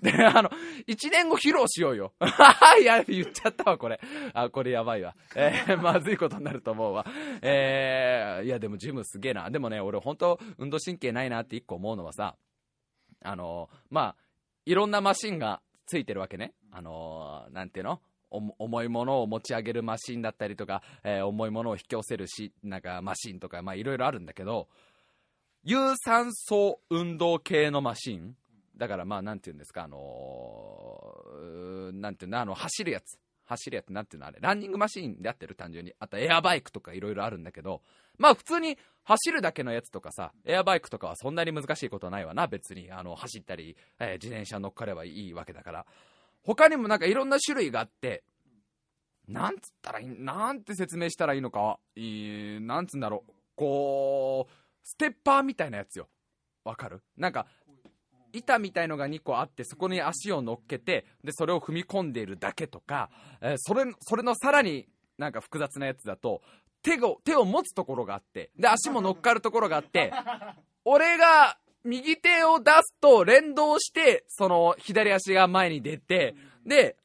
[0.00, 0.50] で、あの、
[0.86, 2.12] 一年後披露しようよ。
[2.80, 4.00] いや、言っちゃったわ、これ。
[4.32, 5.14] あ、これやばいわ。
[5.34, 7.04] えー、 まずいことになると思うわ。
[7.42, 9.50] えー、いや、でもジムすげえな。
[9.50, 12.36] でもね、俺本当運動神経ないなって一個思うのはさ、
[13.24, 14.16] あのまあ、
[14.64, 16.54] いろんなマシンがついてるわけね。
[16.70, 18.00] あのなんていうの？
[18.30, 24.68] 重いものを持ち上げるマシンだったりとか、えー、重いものを引き寄せるし、なんかマシンとか、まあいろいろあるんだけど、
[25.64, 28.34] 有酸素運動系のマシン
[28.76, 33.18] だからまあ、なんていうんですか、あのー、なんていうの、あの、走るやつ。
[33.44, 35.92] 走るやつ、なんていうのあれ、ランニングマシーンであってる、単純に。
[35.98, 37.82] あとエアバイクとかいろいろあるんだけど、
[38.18, 42.90] まあ普通に走るだけのやつとかさ、エアバイクとかはそんなに難しいことはないわな、別に。
[42.90, 45.86] あの、走ったり、えー、自転車乗っかればいいわけだから。
[46.44, 48.22] 他にもなんかいろんな種類があって、
[49.28, 53.32] なんつったらいい、なんて説明したらいいのか、いいなんつうんだろう。
[53.54, 54.52] こう、
[54.82, 56.08] ステッパーみたいなやつよ。
[56.64, 57.02] わかる？
[57.16, 57.46] なんか、
[58.32, 63.10] 板みたいのが2個あって、そこに足を乗っけて、で、それを踏み込んでいるだけとか、
[63.40, 66.42] えーそれ、それのさらになんか複雑なやつだと、
[66.82, 70.12] 手を、手を持つところがあって、で、足も乗っかるところがあって、
[70.84, 76.34] 俺が右手を出すと連動して、その左足が前に出て、
[76.66, 76.96] で、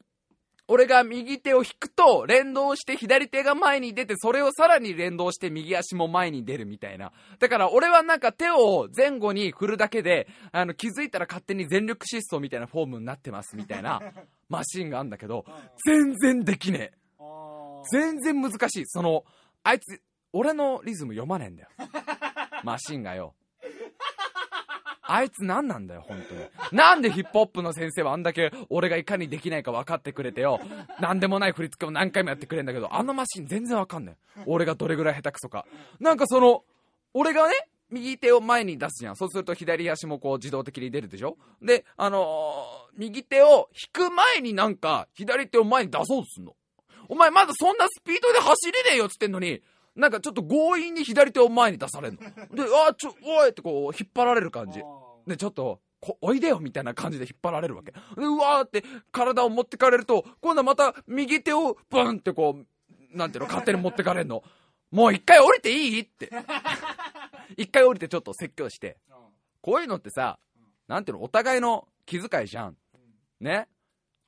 [0.68, 7.12] 俺が右手を引くと連動して左手が前に出て、それをさらに連動して右足も前に出るみたいな。
[7.38, 14.00] だから俺はなんか手を前後に振るだけで、あの気づいたら勝手に全力疾走みたいなフォームになってますみたいな
[14.50, 15.46] マシンがあるんだけど、
[15.86, 16.98] 全然できねえ。
[17.90, 18.86] 全然難しい。
[18.86, 19.24] その、
[19.62, 20.02] あいつ、
[20.34, 21.68] 俺のリズム読まねえんだよ。
[22.62, 23.34] マシンがよ。
[25.10, 26.40] あいつ何なんだよ、本当に。
[26.72, 30.60] なんでヒップホップの先生はあんだけ俺がいかにできないか分かってくれてよ。
[31.00, 34.16] なんでもない振り付けを何回もやってくれんだけど、あのマシン全然分かんない。
[34.46, 35.64] 俺がどれぐらい下手くそか。
[35.98, 36.62] なんかその、
[37.14, 37.54] 俺がね、
[37.90, 39.16] 右手を前に出すじゃん。
[39.16, 46.54] そうすると左足もこう自動的に出るでしょで、あのー右手を引く前になんか左手を前に出そうとすんの。
[47.08, 49.62] お前まだそんなスピードで走れねえよっつってんのに、
[49.98, 52.20] なんかちょっと強引に左手を前に出されんの。
[52.20, 54.80] で、あ、ちょ、おいってこう引っ張られる感じ。
[55.26, 57.90] で、ちょっと、こおいでよみたいな感じで引っ張られるわけ。
[57.90, 62.60] で、うわーって体を持ってかれると、今度はまた右手をブンってこ
[63.12, 64.44] う、なんていうの、勝手に持ってかれんの。
[64.92, 66.30] もう一回降りていいって。
[67.56, 68.98] 一回降りてちょっと説教して。
[69.60, 70.38] こういうのってさ、
[70.86, 72.76] なんていうの、お互いの気遣いじゃん。
[73.40, 73.68] ね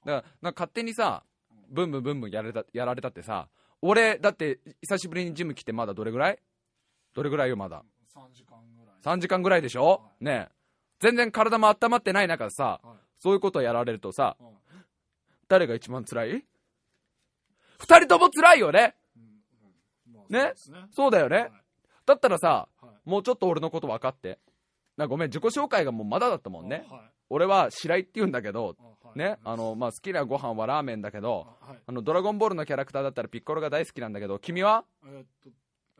[0.04, 1.22] だから、なんか勝手にさ、
[1.68, 3.48] ブンブンブンブンやられた、やられたってさ、
[3.82, 6.38] 俺、だって、久しぶりにジム来てまだどれぐらい？
[7.14, 7.82] どれぐらいよ、まだ
[8.14, 9.16] ？3時間ぐらい。
[9.16, 10.02] 3時間ぐらいでしょ？
[10.20, 10.52] ねえ。
[11.00, 12.96] 全然体も温まってない中でさ、はい。
[13.18, 14.54] そういうことやられるとさ、はい。
[15.48, 16.44] 誰が一番辛い？
[17.78, 18.94] 二人とも辛いよね？
[20.12, 20.40] まあね？
[20.40, 20.78] そうですね。
[20.92, 21.52] そうだよね、はい。
[22.04, 23.08] だったらさ、はい。
[23.08, 24.38] もうちょっと俺のこと分かって。
[24.96, 26.86] なごめん、自己紹介がもうまだだったもんね。
[27.30, 29.18] はい俺は白井って言うんだけど、はい。
[29.18, 31.78] ね、あの、まあ、好きなご飯はラーメンだけど、はい。
[31.86, 34.84] あの、ドラゴンボールのキャラクターだったらピッコロが大好きなんだけど、君は？
[35.06, 35.50] えーっと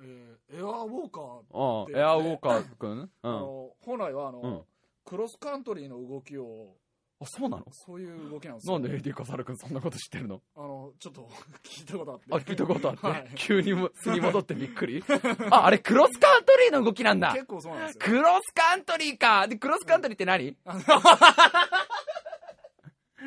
[0.03, 2.91] えーエアーウォーカーうん、エアーウォーカーくん？
[2.91, 3.11] うん。
[3.23, 4.61] あの本来はあの、うん。
[5.05, 6.75] クロスカントリーの動きを
[7.23, 7.67] あ、そうなの？
[7.71, 8.79] そういう動きなんですよ。
[8.79, 10.41] なんで AD カサルくんそんなこと知ってるの？
[10.57, 11.29] あのちょっと
[11.63, 12.25] 聞いたことあって。
[12.31, 13.31] あ、聞いたことあって、はい。
[13.35, 15.05] 急にも素に戻ってびっくり？
[15.51, 17.33] あ、あれクロスカントリーの動きなんだ。
[17.33, 18.01] 結構そうなんですよ。
[18.03, 19.47] クロスカントリーか。
[19.49, 20.49] で、クロスカントリーって何、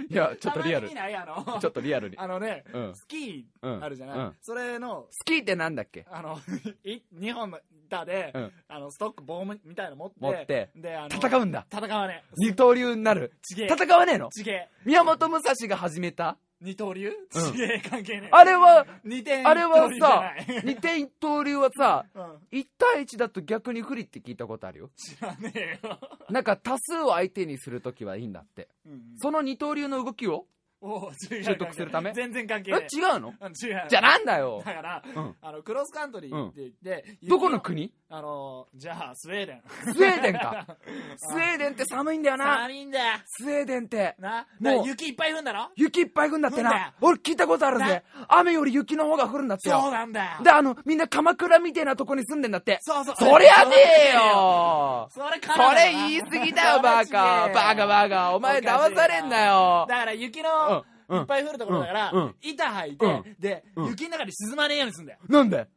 [0.09, 0.89] いや、ちょっとリアル。
[0.89, 2.17] ちょっとリアルに。
[2.17, 2.95] あのね、うん。
[2.95, 3.79] スキうん。
[3.79, 4.35] ーあるじゃない、うん。
[4.41, 6.05] それのスキーってなんだっけ？
[6.09, 6.39] あの
[6.83, 7.59] い2本の
[7.93, 8.51] 板で、うん。
[8.67, 11.65] あのストック棒みたいなの持って持ってであの戦うんだ。
[11.71, 13.33] 戦わね二刀流になる。
[13.43, 13.67] ちげえ。
[13.67, 14.29] 戦わねえの？
[14.29, 14.69] ちげえ。
[14.85, 16.37] 宮本武蔵が始めた？
[16.61, 17.09] 二刀流？
[17.09, 17.51] うん。
[17.51, 18.29] ちげえ関係ねえ。
[18.31, 20.31] あれは、二点あれはさ
[20.63, 22.23] 二点一刀流はさ、うん。
[22.51, 24.89] 1対1だと逆に不利って聞いたことあるよ？
[24.95, 28.69] 知らねえよ、なんか多数を相手にするときはいいんだって。
[28.85, 29.01] うん。
[29.17, 30.47] その二刀流の動きを
[31.43, 32.11] 習得するため？
[32.13, 33.33] 全然関係えねえ違うの？
[33.39, 36.71] うん違うじゃあなんだよだから、うんあのクロスカントリーって言っ
[37.01, 37.91] て、どこの国？
[38.09, 39.61] あのじゃあスウェーデン
[39.93, 40.65] スウェーデンか。
[41.17, 42.57] スウェーデンって寒いんだよな。
[42.59, 44.15] 寒いんだよスウェーデンって。
[44.19, 45.69] なもう雪いっぱい降るんだろ？
[45.75, 46.93] 雪いっぱい降るんだってな。
[47.01, 48.03] 俺聞いたことあるぜ。
[48.27, 49.91] 雨より雪の方が降るんだってそうよ。
[49.91, 52.77] なんだよで、あの、みんな鎌倉みたいなとこに住んでんだって。
[52.81, 53.75] そうそうそりゃね
[54.11, 57.49] えよそれそれ言い過ぎだよ、バカ。
[57.53, 58.35] バカバカ。
[58.35, 59.85] お前騙されんなよ。
[59.89, 60.72] だから雪うんのうん
[61.19, 63.35] いっぱい降るところだから、板履いて、うん。
[63.39, 63.85] で、うん。
[63.87, 65.19] 雪の中に沈まねえようにすんだよ。
[65.27, 65.67] なんで？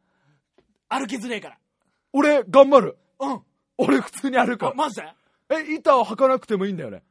[0.89, 1.57] 歩きづれえから。
[2.13, 2.97] 俺、頑張る。
[3.19, 3.41] うん。
[3.77, 4.73] 俺、普通に歩くあ。
[4.73, 5.13] マジで？
[5.49, 7.03] え、板を履かなくてもいいんだよね。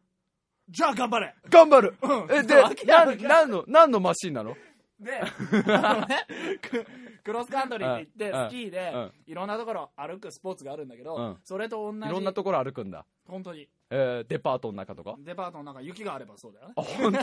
[0.68, 1.34] じゃあ頑張れ。
[1.48, 1.94] 頑張る。
[2.02, 2.26] うん。
[2.30, 4.56] え、でわけ、わな、かんないなんの、何のマシンなの？
[4.98, 6.26] で、あのね、
[6.62, 6.86] ク
[7.22, 8.48] クロスカントリーって言って、うん。
[8.48, 11.36] スキーでうん、いろんなところ歩くスポーツがあるんだけど、うん。
[11.44, 13.04] それと同じ、いろんなところ歩くんだ。
[13.28, 15.14] 本当に、えー、デパートの中とか？
[15.18, 16.72] デパートの中雪があればそうだよね。
[16.76, 17.22] あ、本当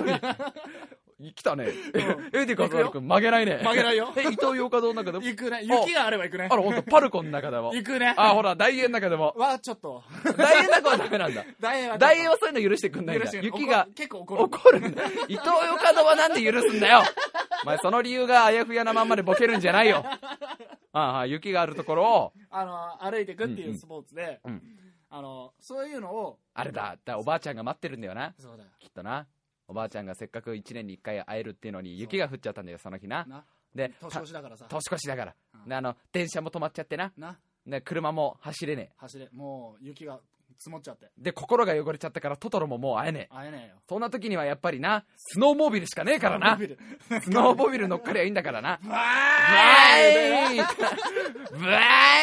[1.20, 1.34] に？
[1.34, 1.66] 来たね。
[1.66, 1.72] んえ、
[2.34, 3.60] エディカズマル君、曲げないね。
[3.64, 5.24] 曲げないよ え、伊東洋華堂の中でも？
[5.26, 5.62] 行くね。
[5.64, 6.56] 雪があれば行くねあ。
[6.56, 7.74] ら、ほんと、パルコの中でも。
[7.74, 8.14] 行くね。
[8.18, 9.34] あ、ほら、大英の中でも。
[9.38, 10.04] は、ちょっと。
[10.38, 11.46] 大英の中はダメなんだ。
[11.60, 13.30] 大英は大英はそういうの許してくんないんだ。
[13.32, 14.44] 雪が怒結構怒る。
[14.44, 15.04] 怒るんだ。
[15.28, 17.04] 伊東洋華堂はなんで許すんだよ。
[17.64, 20.04] お前、その理由があやふやなまんまでボケるんじゃないよ。
[20.94, 24.62] ああ、雪があるところを、あの、歩いてくっていうスポーツで、うん
[25.16, 28.34] あの、そういうのを、あれだ、だおばあちゃんが待ってるんだよな。
[28.40, 28.70] そうだよ。
[28.80, 29.28] きっとな。
[29.68, 33.24] おばあちゃんがせっかく1年に1回会えるっていうのに雪が降っちゃったんだよ、その日な。
[33.26, 33.46] な、
[33.76, 34.66] で、年た越しだからさ。
[34.68, 35.36] 年越しだから。
[35.54, 37.14] うんで、あの、電車も止まっちゃってな。
[37.16, 37.38] な、
[37.68, 39.30] で、車も走れね走れ。
[39.32, 40.20] もう、雪が
[40.58, 41.12] 積もっちゃって。
[41.18, 43.36] で、心が汚れちゃったからトトロももう会えねえ。
[43.36, 43.76] 会えねえよ。
[43.88, 46.58] そんな時にはやっぱりな、スノーモービルしかねえからな。
[46.58, 47.88] スノーモービル。
[47.88, 48.80] 乗っかりゃいいんだからな。
[48.80, 50.58] わブワーイ
[51.52, 51.80] ブワ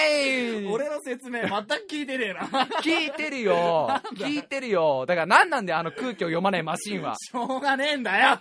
[0.08, 2.40] ーイ俺の説明全く聞いてねえな。
[2.82, 3.88] 聞いてるよ。
[4.14, 5.06] 聞いてるよ。
[5.06, 7.14] だから何なんであの空気を読まないマシンは。
[7.16, 8.38] しょうがねえんだよ。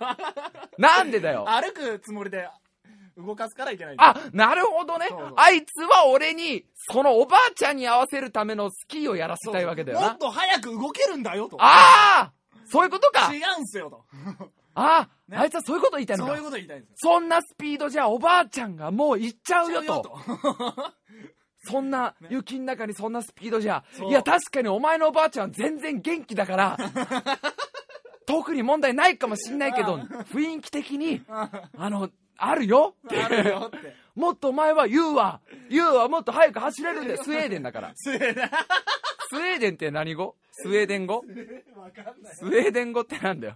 [0.77, 1.45] なんでだよ。
[1.47, 2.47] 歩くつもりで
[3.25, 5.07] 動かすからいけないあ、なるほどね。
[5.35, 10.09] あいつは俺に、そのおばあちゃんに合わせるためのスキーをやらせたいわけだよな。
[10.09, 10.17] もっ。
[10.17, 11.57] と早く動けるんだよと。
[11.59, 12.33] ああ
[12.71, 13.33] そういうことか。
[13.33, 14.05] 違うんすよと。
[14.75, 15.37] ああ、ね。
[15.37, 16.95] あいつはそういうこと言いたいのかそういうこと言いたいんですよ。
[17.13, 20.01] そんなスピードじゃおばあちゃんがもう行っちゃうよと。
[20.01, 20.19] と。
[21.65, 23.83] そんな雪の中にそんなスピードじゃ。
[23.91, 24.09] そう。
[24.09, 26.77] いや、確かにお前のおばあちゃんは全然元気だから、
[28.25, 32.09] 特に問題ないかもしんないけど、雰囲気的に、 あの、
[32.39, 33.21] あるよって。
[33.21, 35.39] あるよってもっとお前は言うわ。
[35.69, 37.17] 言うわ、もっと早く走れるんだよ。
[37.23, 37.91] スウェーデンだから。
[37.95, 38.47] すげえな
[39.31, 40.35] スウェーデンって何語？
[40.51, 41.23] スウェーデン語？
[42.33, 43.55] スウェーデン語ってなんだよ。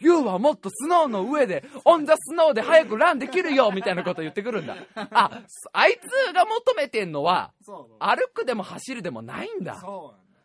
[0.00, 4.76] ユウはもっとスノーの上で、オンザスノーで早くランできるよみたいなこと言ってくるんだ。
[4.94, 5.42] あ、
[5.72, 7.52] あいつが求めてんのは、
[7.98, 9.82] 歩くでも走るでもないんだ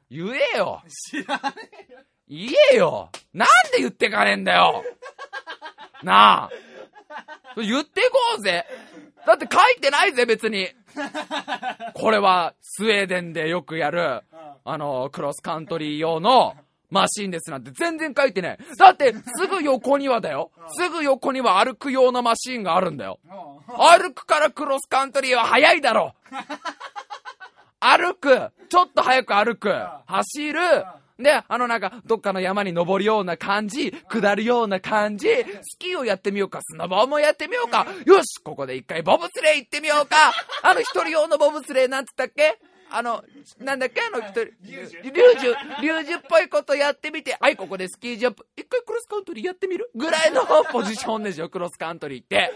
[0.09, 0.81] 言えよ。
[1.11, 1.53] 知らね
[1.89, 3.09] えよ言えよ。
[3.33, 4.83] なんで言ってかねえんだよ。
[6.01, 6.49] なあ。
[7.57, 8.65] 言ってこうぜ。
[9.25, 10.67] だって書いてないぜ、別に。
[11.93, 14.21] これは、スウェーデンでよくやる、
[14.65, 16.55] あの、クロスカントリー用の
[16.89, 18.57] マシンですなんて全然書いてない。
[18.77, 20.51] だって、すぐ横にはだよ。
[20.77, 23.19] すぐ横には歩く用のマシンがあるんだよ。
[23.67, 26.13] 歩くからクロスカントリーは速いだろ。
[27.79, 28.51] 歩く。
[28.69, 29.73] ちょっと早く歩く。
[30.05, 30.59] 走る。
[31.19, 35.27] で、あのなんか、どっかの山に登るような感じ、下るような感じ、
[35.61, 37.85] スキーをやってみようか、スノボーもやってみようか。
[38.05, 40.15] よし、ここで一回ボブスレー行ってみようか。
[40.63, 42.59] あの一人用のボブスレーなんつったっけ？
[42.89, 43.23] あの、
[43.59, 44.01] なんだっけ？
[44.01, 45.01] あの一人、リュウジュ、
[45.81, 49.91] リュウジュっぽいことやってみて、はい、ここでスキージャンプ、一回クロスカントリーやってみる？
[49.95, 52.51] ぐらいのポジションでしょ、クロスカントリーって。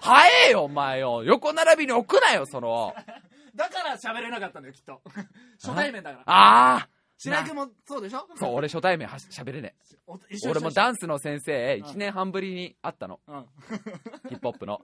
[0.00, 1.22] 早えよ、お前よ。
[1.24, 2.94] 横並びに置くなよ、その。
[3.54, 5.02] だから喋れなかったんだよきっと
[5.62, 6.88] 初対面だからああ
[7.30, 8.26] 白井君もそうでしょ？
[8.36, 9.74] そう、俺初対面はし喋れね
[10.06, 10.36] おえ。
[10.50, 13.20] 俺もダンスの先生、1年半ぶりに会ったの。
[13.28, 13.46] うん
[14.28, 14.80] ヒップホップの。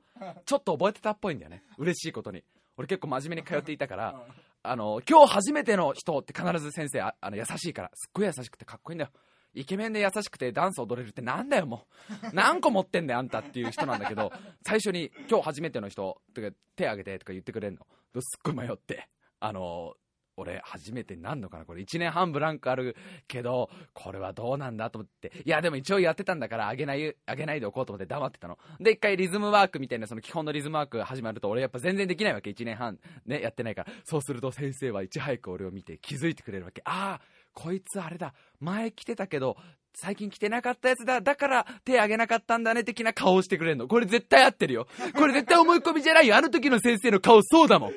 [0.46, 1.62] ちょっと覚えてたっぽいんだよね。
[1.78, 2.44] 嬉しいことに。
[2.76, 4.22] 俺結構真面目に通っていたから、
[4.62, 9.10] あの、今日初めての人って必ず先生、ああの優しいから、すっごい優しくてかっこいいんだよ。
[9.54, 11.86] イケメンで優しくてダンス踊れるってなんだよも
[12.32, 12.34] う。
[12.34, 14.30] 何個持ってんだよあんたっていう人なんだけど、
[14.64, 17.86] 最初に今日初めての人とか手挙げてとか言ってくれんの。
[18.20, 19.08] すっごい迷って。
[19.40, 19.94] あの、
[20.38, 21.64] 俺初めてなんのかな？
[21.64, 25.32] これ1年半ブランクあるけど、これはどうなんだと思って。
[25.44, 28.56] いやでも一応やってたんだからあげない、あげないでおこうと思って黙ってたの。
[28.80, 32.50] で、一回リズムワークみたいなその基本のリズムワーク始まると俺やっぱ全然できないわけ。
[32.50, 33.92] 1年半ね、やってないから。
[34.04, 36.82] そうすると先生はいち早く俺を見て気づいてくれるわけ。
[36.84, 38.34] ああ、こいつあれだ。
[38.60, 39.56] 前来てたけど、
[39.94, 41.20] 最近来てなかったやつだ。
[41.20, 43.88] だから手挙げなかったんだね的な顔をしてくれるの。
[43.88, 44.86] これ絶対合ってるよ。
[45.16, 46.36] これ絶対思い込みじゃないよ。
[46.36, 47.92] あの時の先生の顔そうだもん。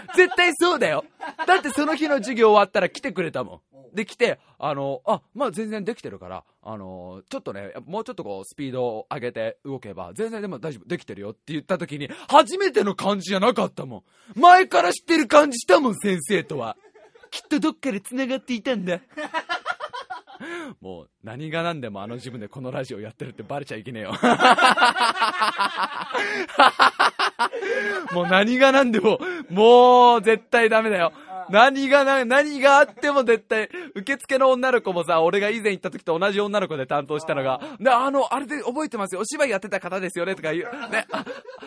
[0.16, 1.04] 絶対そうだよ。
[1.46, 3.60] だってその日の授業終わったら来てくれたもん。
[3.94, 14.04] で、来て、あの、あ、まあ全然できてるから、あの、ちょっとね、もうちょっとこう、スピードを上げて動けば、全然でも大丈夫、できてるよって言った時に、初めての感じじゃなかったも
[14.36, 14.40] ん。
[14.40, 16.76] 前から知ってる感じしたもん、先生とは。
[17.30, 19.00] きっとどっかで繋がっていたんだ。
[20.80, 24.12] もう、何が何でもあの自分でこのラジオやってるってバレちゃいけねえよ。
[28.12, 29.18] もう何が何でも、
[29.50, 31.12] もう絶対ダメだよ。
[31.50, 39.20] 何がな、何があっても絶対、受付の女の子もさ、俺が以前行った時と同じ女の子で担当したのが、で、あの、あれで覚えてますよ。
[39.20, 40.90] お芝居やってた方ですよねとか言う。
[40.90, 41.06] ね。
[41.12, 41.24] あ、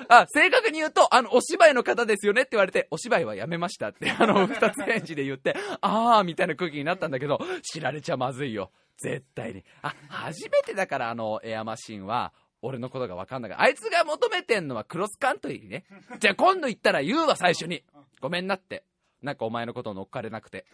[0.10, 8.72] あ正確に言うと、あの、お芝居の方ですよねって言われて、お芝居はやめましたって、 あの、二つ返事で言って、あー、みたいな空気になったんだけど、知られちゃまずいよ。
[8.98, 9.64] 絶対に。
[9.82, 13.64] あ、初めてだからあの、エアマシンは、俺のことが分かんないから。
[13.64, 15.86] あいつが求めてんのはクロスカントリーね。
[16.20, 17.84] じゃあ今度行ったら言うわ、最初に。
[18.20, 18.84] ごめんなって。
[19.22, 20.66] なんかお前のこと乗っかれなくて。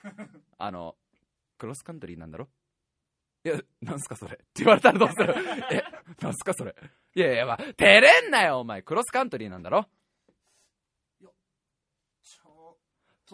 [0.58, 0.96] あの、
[1.58, 2.48] クロスカントリーなんだろ？
[3.46, 4.36] いや、なんすかそれ？
[4.36, 5.36] って言われたらどうする？
[5.72, 5.84] え、
[6.22, 6.76] なんすかそれ？
[7.16, 8.82] いやいや、まあ、照れんなよ、お前。
[8.82, 9.86] クロスカントリーなんだろ？
[11.22, 12.78] ちょ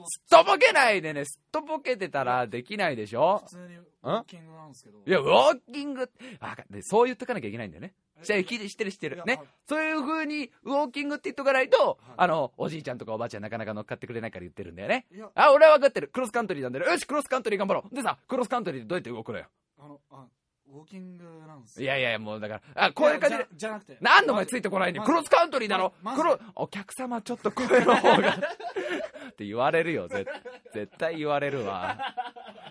[0.01, 3.41] っとすっとぼけないでね、すっとぼけてたらできないでしょ？
[3.45, 7.93] 普通にウォーキングなんですけどいや、ウォーキング、あでそう言っとかなきゃいけないんだよね。
[8.24, 9.24] じゃあ、知ってる知ってる。
[9.26, 9.47] ねはい。
[9.67, 15.05] そういう風に、ウォーキングって言っとかないと、はいあの、おじいちゃんとかおばあちゃんなかなか乗っかってくれないから言ってるんだよね。
[15.36, 16.09] あ、俺は分かってる。
[16.09, 16.86] クロスカントリーなんだよ。
[16.86, 17.95] よし、クロスカントリー頑張ろう。
[17.95, 19.45] でさ、クロスカントリーでどうやって動くのよ。
[19.80, 20.26] あのあ
[20.72, 23.47] ウォーキングなんですいやいや、もうだから、あ、こういう感じで。
[23.55, 25.05] じゃなくてなんでお前ついてこないんだよ。
[25.05, 25.93] クロスカントリーだろ。
[26.15, 28.36] クロ、お客様ちょっと声の方が。
[28.36, 30.07] って言われるよ。
[30.07, 30.30] 絶
[30.74, 31.97] 絶対言われるわ。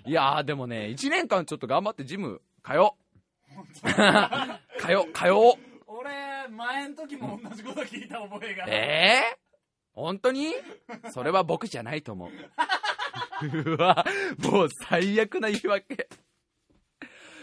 [0.04, 3.07] いやーでもね、1年間ちょっと頑張ってジム通おう。
[4.78, 5.54] 通おう、通おう。
[5.86, 9.38] 俺前の時も同じこと聞いた覚えがええ
[9.92, 10.54] 本当に？
[11.10, 12.30] それは僕じゃないと思う。
[13.70, 14.04] うわ、
[14.38, 16.08] もう最悪な言い訳。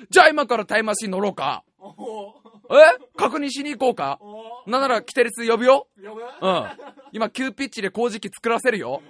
[0.10, 1.64] じゃあ今からタイムマシン乗ろうか。
[1.80, 2.76] え？
[3.16, 6.22] 確認しに行こうかおなんなら、キテレツ呼ぶよ呼ぶ？
[6.22, 6.68] うん。
[7.12, 9.02] 今、急ピッチで工事機作らせるよ。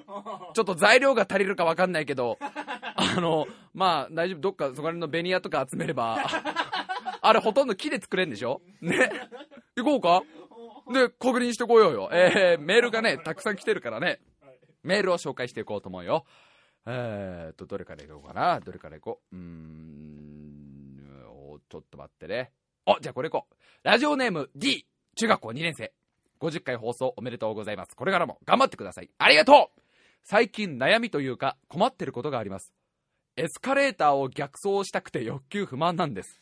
[0.53, 4.39] ちょっと材料が足りるか分かんないけど、あの、まあ、大丈夫。
[4.39, 6.17] どっかそこら辺のベニヤとか集めれば、
[7.27, 8.61] あれほとんど木で作れんでしょ？
[8.81, 9.09] ね。
[9.75, 10.23] 行こうか？
[10.93, 12.09] で、確認してこようよ。
[12.11, 14.19] えー、メールがね、たくさん来てるからね。
[14.83, 16.25] メールを紹介していこうと思うよ。
[16.85, 18.59] えーっと、どれからいこうかな？
[18.59, 19.35] どれからいこう？
[19.35, 22.51] うーん、おちょっと待ってね。
[22.85, 23.55] お、じゃあこれいこう。
[23.81, 25.91] ラジオネーム D、中学校2年生。
[26.39, 27.95] 50回放送おめでとうございます。
[27.95, 29.09] これからも頑張ってください。
[29.17, 29.81] ありがとう
[30.21, 32.73] 最近悩みというか困ってることがあります。
[33.37, 36.39] エスカレーターを逆走したくて欲求不満なんです。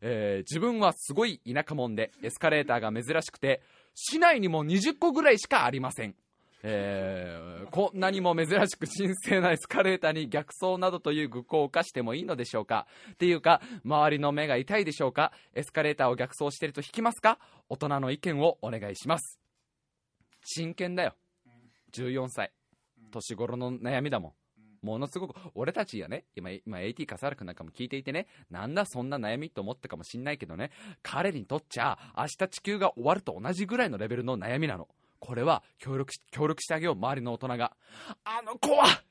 [0.00, 3.60] えー自分はすごい田舎者でエスカレーターが珍しくて
[3.94, 6.14] 市内にも20個ぐらいしかありません。
[6.62, 12.86] えーこんなにも珍しく神聖なエスカレーターに逆走などという愚行を犯してもいいのでしょうか？
[13.12, 15.32] っていうか周りの目が痛いでしょうか？
[15.54, 17.38] エスカレーターを逆走してると引きますか？
[17.68, 19.38] 大人の意見をお願いします。
[20.44, 21.14] 真剣だよ。
[21.92, 22.50] 14歳。
[23.12, 24.32] 年頃の悩みだもん。
[24.82, 30.70] ものすごく俺たちやね今今 AT 笠原君なんかも聞いていてねなんだそんな悩みと思ったかもしんないけどね
[31.02, 34.88] 彼にとっちゃ明日地球が終わると同じぐらいのレベルの悩みなの。
[35.20, 37.76] これは協力し協力してあげよう周りの大人が。
[38.24, 39.02] あの子は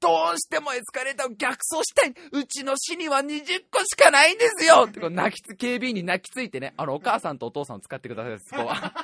[0.00, 8.94] どうしてもエスカレーターを逆走したいうちの市には20個しかないんですよってこう泣きつ警備員に泣きついてねあのお母さんとお父さんを使ってくださいそこは。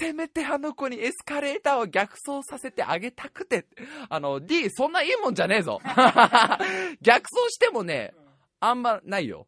[0.00, 3.66] せめてあの子にエスカレーターを逆走させてあげたくて。
[4.08, 5.80] あの、D、そんないいもんじゃねえぞ。
[7.02, 8.14] 逆走してもね、
[8.60, 9.46] あんまないよ。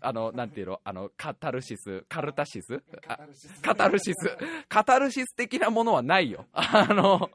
[0.00, 0.80] あの、なんていうの？
[0.82, 2.82] あの、カタルシス、カルタシス？
[3.06, 3.18] あ
[3.62, 4.36] カタルシス。
[4.68, 6.46] カタルシス的なものはないよ。
[6.52, 7.30] あの、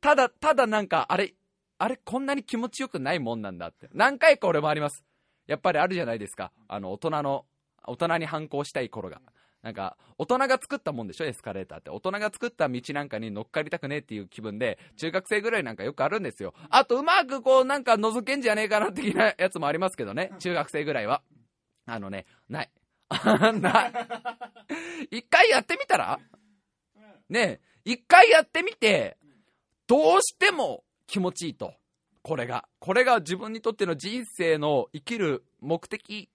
[0.00, 1.34] ただ、ただなんか、あれ、
[1.78, 3.88] あれ、こんなに気持ちよくないもんなんだって。
[3.92, 5.04] 何回か俺もあります。
[5.46, 6.52] やっぱりあるじゃないですか。
[6.68, 7.44] あの、大人の、
[7.84, 9.20] 大人に反抗したい頃が。
[9.62, 11.90] なんか、大人が作ったもんでしょ、エスカレーターって。
[11.90, 16.52] 大人が作った道なんかに乗っかりたくねえっていう気分で、中学生ぐらいなんかよくあるんですよ。
[16.68, 21.22] あと、うまくこう、なんか覗けんじゃねえかな的なやつもありますけどね、中学生ぐらいは。
[21.86, 22.70] あのね、ない。
[23.60, 23.92] ない。
[25.10, 26.18] 一回やってみたら？
[27.28, 29.16] ねえ、一回やってみて、
[29.86, 31.74] どうしても気持ちいいと。
[32.22, 32.68] これが。
[32.78, 36.30] これが自分にとっての人生の生きる目的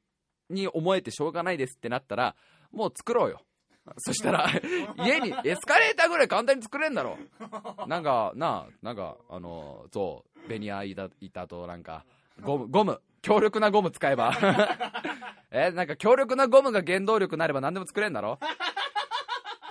[0.50, 2.36] に思えてしょうがないですってなったら、
[2.72, 3.42] もう作ろうよ。
[3.98, 4.50] そしたら、
[4.98, 7.18] 家にエスカレーターぐらい簡単に作れんだろ。
[7.88, 12.04] なんか、なあ、なんか、あの、そう、ベニヤ板板となんか、
[12.42, 14.34] ゴム、ゴム、強力なゴム使えば。
[15.52, 18.40] え、なんか強力なゴムが原動力になれば何でも作れんだろ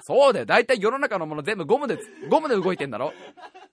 [0.06, 0.46] そうだよ。
[0.46, 1.98] 大体世の中のもの全部ゴムで、
[2.28, 3.12] ゴムで動いてんだろ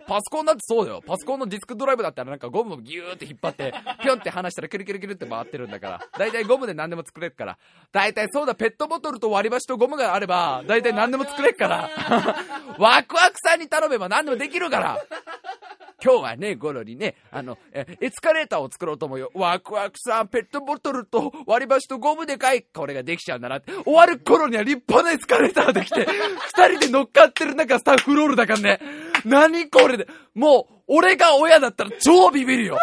[0.07, 1.03] パソコンだってそうだよ。
[1.05, 3.71] パソコンのディスクドライブだったらなんかゴムをギューって引っ張って、
[4.01, 6.01] ピョンって離したらキュルキュルキュルって回ってるんだから。
[6.17, 7.59] 大体ゴムで何でも作れるから。
[7.91, 11.89] 大体そうだ、ペットボトルと割り箸とゴムがあれば、大体何でも作れるから。
[12.79, 14.97] ワクワクさんに頼めば何でもできるから。
[16.03, 19.31] 今日はね、ゴロにね、あの、エスカレーターを作ろうと思うよ。
[19.33, 22.63] ワクワクさん、ペットボトルと割り箸とゴムでかい。
[22.63, 23.71] これができちゃうんだなって。
[23.71, 26.05] 終わる頃には立派なエスカレーターできて、
[26.57, 28.79] 二人で乗っかってる中スタッフロールだからね。
[29.23, 30.07] 何これで。
[30.35, 32.77] もう、俺が親だったら超ビビるよ。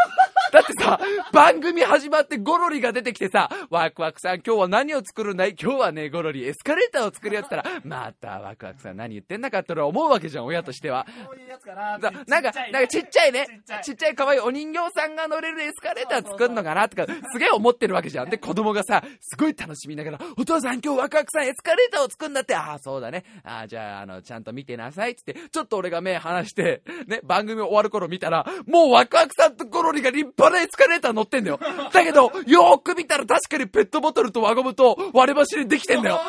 [0.52, 0.98] だってさ、
[1.32, 5.54] 番組始まってゴロリが出てきてさ、ワクワクさん今日は何を作るんだい？
[5.56, 11.06] 今日はね、ゴロリエスカレーターを作るやつったら、またワクワクさん何言ってんだかって俺は思うわけじゃん、親としては。
[11.24, 12.52] こういうやつかなんか、なんか
[12.88, 13.46] ちっちゃいね
[13.84, 16.88] ちっちゃい、可愛いお人形さんが乗れるエスカレーター作るのかな？
[16.88, 18.30] とか、すげえ思ってるわけじゃん。
[18.30, 23.24] で、子供がさ、すごい楽しみながら、お父さん今日ワクワクさんエスカレーターを作るんだって、ああ、そうだね。
[23.44, 25.14] ああ、じゃあ、あの、ちゃんと見てなさい。
[25.14, 31.60] つって、ちょっと俺が目離して、ね、番組終わる頃見たら、もうワクワクさんとゴロリが立派なエスカレーター乗ってんだよ。
[31.92, 36.20] だけど、よーく見たら確かにペットボトルと輪ゴムと割れ箸でできてんだよ。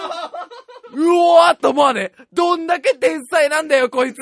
[0.93, 2.23] うおーっと思わねえ。
[2.33, 4.21] どんだけ天才なんだよ、こいつ。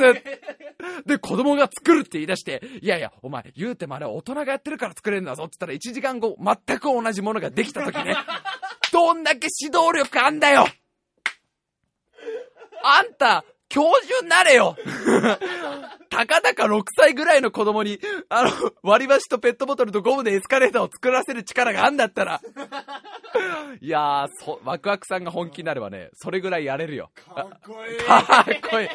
[1.06, 8.16] で、子供が作るって言い出して、いやいや、お前、言うてもあれ大人がやってるから作れるんだぞって言ったら1時間後、全く同じものができた時ね、
[8.91, 10.68] どんだけ指導力あんだよ
[12.84, 14.76] あんた、教授になれよ
[16.10, 17.99] たかだか6歳ぐらいの子供に、
[18.30, 18.51] あの、
[18.84, 22.41] 割り箸とペットボトルとゴムでエスカレーターを作らせる力があんだったら。
[23.82, 27.12] いやー、そ、ワクワクさんが本気になればね、それぐらいやれるよ。
[27.16, 28.89] かっこいい かっこいい。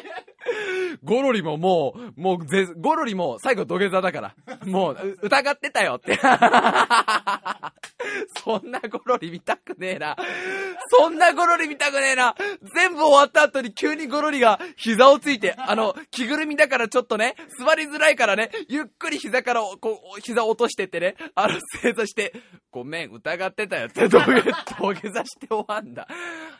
[1.03, 4.35] ゴロリももう、もうぜ、ゴロリも最後土下座だから。
[4.65, 6.19] もう、う疑ってたよって。
[8.43, 10.15] そんなゴロリ見たくねえな。
[10.89, 12.35] そんなゴロリ見たくねえな。
[12.75, 22.33] 全部終わった後に急にゴロリが膝をついて、あの、着ぐるみだからちょっとっとね、座りづらいからね、ゆっくり膝からこう、膝落としてってね、あの、正座して、
[22.71, 24.25] ごめん、疑ってたよって土下
[24.77, 26.07] 土下座して終わんだ。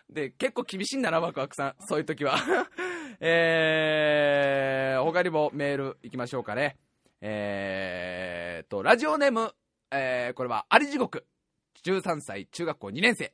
[0.10, 1.76] で、結構厳しいんだな、ワクワクさん。
[1.80, 2.38] そういう時は。
[3.20, 6.78] えー、他にもメール行きましょうかね。
[7.22, 9.54] えーと、ラジオネーム、
[9.92, 11.26] えー、これは、あり地獄。
[11.84, 13.34] 13歳、中学校2年生。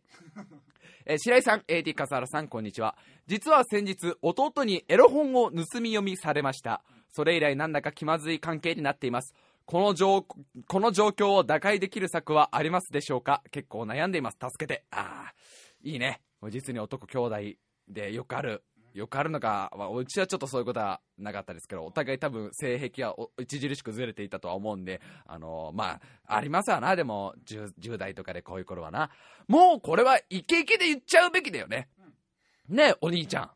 [1.05, 2.95] えー白井さん、AD 笠原さん、こんにちは。
[3.27, 6.83] 実は先日、弟にエロ本を盗み読みされました。
[7.11, 9.33] それ以来なんだか気まずい関係になっています。
[9.65, 13.43] この状、この状況を打開できる策はありますでしょうか？
[13.51, 14.37] 結構悩んでいます。
[14.41, 14.85] 助けて。
[14.91, 15.33] ああ、
[15.83, 16.21] いいね。
[16.49, 17.37] 実に男兄弟
[17.87, 18.63] でよくある。
[18.93, 29.09] よくあるのか、まあ、うちはちょっとそういうことはなかったですけど、お互い多分性癖はお著しくずれていたとは思うんで、あのまあ、ありますわな、でも10、10代とかでこういう頃はな。
[29.47, 31.87] もうこれはイケイケで言っちゃうべきだよね。
[32.67, 33.51] ねえ、お兄ちゃん。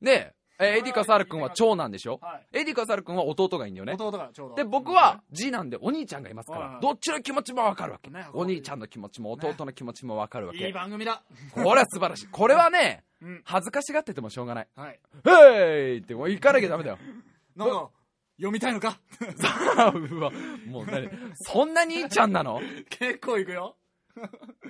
[0.00, 2.18] ねえ、えーエディカサール君は長男でしょ？
[2.22, 2.58] はい。
[2.60, 3.94] エディカサール君は弟がいいんだよね。
[3.94, 4.54] 弟がちょうど。
[4.56, 8.26] で、僕は次男でお兄ちゃんがいますから、はいどっちの気持ちもわかるわけね。
[8.34, 10.72] お兄ちゃんの気持ちも弟の気持ちもわかるわいいけ。
[10.72, 11.22] 番組だ。
[11.54, 12.26] これは素晴らしい。
[12.32, 13.42] これはね、うん。
[13.44, 14.68] 恥ずかしがっててもしょうがない。
[14.76, 15.00] はい。
[15.26, 16.98] へいってもう行かなきゃダメだよ。
[17.56, 17.90] なんか、
[18.38, 18.98] 読みたいのか？
[19.94, 20.30] うわ、
[20.66, 21.08] もう何？
[21.34, 22.60] そんな兄ちゃんなの？
[22.88, 23.76] 結構いくよ。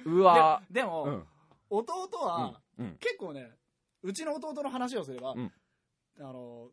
[0.05, 1.26] うわででも、うん。
[1.70, 2.97] 弟は、うん。
[3.01, 3.51] 結構ね、
[4.03, 5.53] うちの弟の話をすれば、うん
[6.21, 6.71] あの、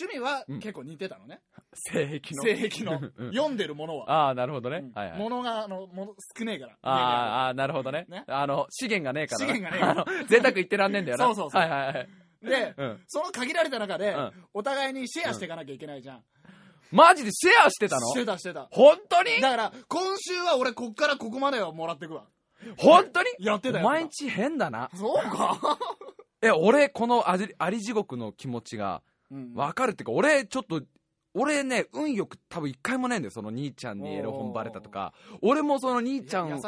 [0.00, 1.40] 趣味はうん結構似てたのね。
[1.74, 2.42] 性癖の。
[2.42, 3.30] 性癖の うん。
[3.32, 4.10] 読んでるものは。
[4.10, 4.92] ああ、なるほどねうん。
[4.92, 5.18] はいはい。
[5.18, 6.76] ものが、あの、もの少ねえから。
[6.82, 8.24] あーあー、なるほどねね。
[8.28, 9.54] あの、資源がねえからな。
[9.54, 11.24] 資源がねえから贅沢言ってらんねえんだよな。
[11.26, 12.08] そうそうそうはいはいはい。
[12.42, 13.04] で、うん。
[13.08, 16.24] その限られた中で、うんお互いにシェアしていかなきゃいけないじゃん。
[16.92, 18.06] マジでシェアしてたの？
[18.08, 18.68] してたしてた。
[18.70, 19.40] 本当に？
[19.40, 22.26] だから、今週は俺こっからここまではもらってくわ。
[22.78, 23.28] 本当に？
[23.40, 23.86] やってたよ。
[23.86, 24.88] お前んち変だな。
[24.94, 25.78] そうか
[26.42, 27.36] え、俺、このあ
[27.70, 29.54] り地獄の気持ちがうん。
[29.54, 30.82] わかるっていうか、俺、ちょっと、
[31.34, 35.12] 俺ね、運よく多分一回もないんだよ、その兄ちゃんにエロ本バレたとか。
[35.40, 36.60] 俺もその兄ちゃんを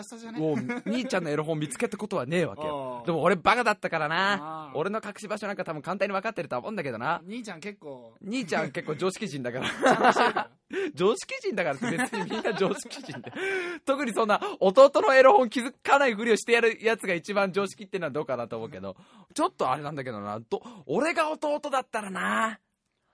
[0.87, 3.03] 兄ちゃんのエロ本見つけたことはねえわけよ。
[3.07, 4.71] でも俺バカだったからな。
[4.75, 7.23] 俺の隠し場所なんか多分簡単に分かってるとは思うんだけどな。
[7.27, 10.51] 兄ちゃん結構、兄ちゃん結構常識人だから。
[10.95, 13.33] 常識人だからって別にみんな常識人で。
[13.85, 18.97] 特にそんな弟のエロ本気づかないふりをしてやるやつが一番常識ってのはどうかなと思うけど、
[19.35, 22.59] ちょっとあれなんだけどな、ど、俺が弟だったらな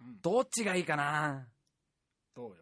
[0.00, 1.46] うん、どっちがいいかな？
[2.34, 2.56] どうよ。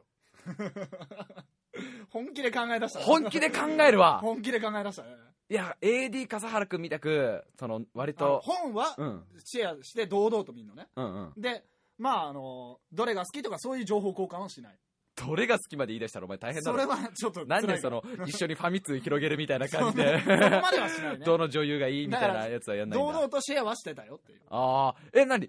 [2.11, 4.19] 本気で考え出したね本気で考えるわ。
[4.23, 5.17] 本気で考え出したね。
[5.49, 10.89] いや、AD 笠原くんみたく、その、割と、本はうん、シェアして堂々と見るのね。
[10.97, 11.41] うんうん。
[11.41, 11.65] で、
[11.99, 14.79] まああの、どれが好きとかそういう情報交換はしない。
[15.15, 16.79] どれが好きまで言い出したらお前大変だろ。
[16.79, 20.39] それはちょっとなんでその、 一緒にファミ通広げるみたいな感じで、そこま
[20.71, 21.25] ではしないね。
[21.25, 23.13] どの女優がいいみたいなやつはやんないんだ。
[23.13, 24.41] 堂々とシェアはしてたよっていう。
[24.51, 25.49] ああ、え、なに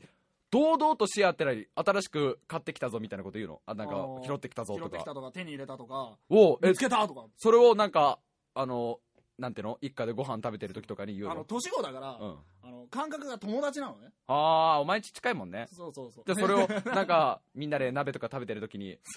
[0.50, 3.62] 堂々とシェアって何新しく買ってきたぞみたいなこと言うの？
[3.66, 5.04] あ、なんか拾ってきたぞ拾ってきとか。
[5.06, 7.26] たとか手に入れたとか、おうえ見つ、けたとか。
[7.38, 8.20] それをなんか、
[8.54, 9.00] あの、
[9.38, 9.78] なんていうの？
[9.82, 12.38] 一家でご飯食べてる時とかに言うあの、の年子だから、うん。
[12.64, 14.10] あの、感覚が友達なのね。
[14.28, 14.34] あ
[14.78, 15.68] あ、お前んち近いもんね。
[15.72, 16.24] そうそうそう。
[16.26, 18.98] じゃあそれを、 なんか、みんなで鍋とか食べてる時に、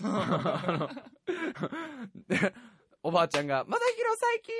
[3.02, 4.54] おばあちゃんが、まだひろ最近、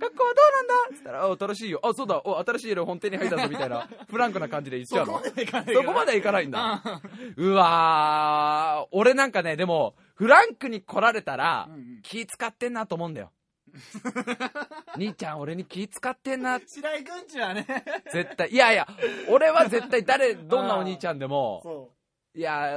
[0.00, 0.74] 学校はどうなんだ？
[0.94, 1.80] っつったら、お、新しいよ。
[1.84, 5.30] あ、そうだ、お、新しい色本店に入ったぞ、みたいな、 フランクな感じで言っちゃうのそこま。
[5.34, 6.58] でいかないそこまではいかないんだ。
[6.84, 7.00] あ
[7.36, 11.68] うわー、俺なんかね、でも、フランクに来られたら
[12.02, 13.30] 気使ってんなと思うんだよ。
[14.96, 17.66] 兄ちゃん、俺に気使ってんな、白井くんちはね、
[18.12, 18.50] 絶対。
[18.50, 18.86] いやいや、
[19.28, 21.90] 俺は絶対誰、どんなお兄ちゃんでも、そ
[22.34, 22.72] いや、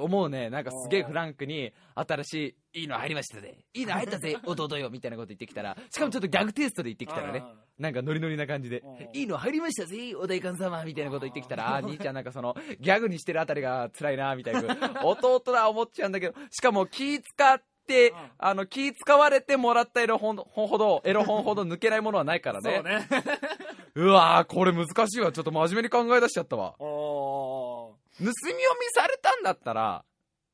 [0.00, 0.50] 思うね。
[0.50, 3.56] なんかすげえフランクに、新しい、いいの入りましたぜ。
[3.72, 7.08] いいの入ったぜ、 弟よ、みたいなこと言ってきたら、しかもちょっとギャグテイストで言ってう。
[7.08, 14.60] きたらね、あなんかノリノリな感じでうん、いいの入りましたぜ、お代官様、みたいなこと言ってきたら、あー兄ちゃんなんかその、ギャグにしてるあたりが辛いな、みたいな。
[15.04, 22.82] 弟だ、思っちゃうんだけど、しかも気使ってうん、あの、気使われてもらったエロ本ほど、エロ本ほど抜けないものはないからね。
[22.82, 23.08] ね。
[23.94, 25.32] うわー、これ難しいわ。
[25.32, 26.74] ちょっと真面目に考え出しちゃったわ。
[26.78, 28.58] 盗み読み
[28.92, 30.04] されたんだったら、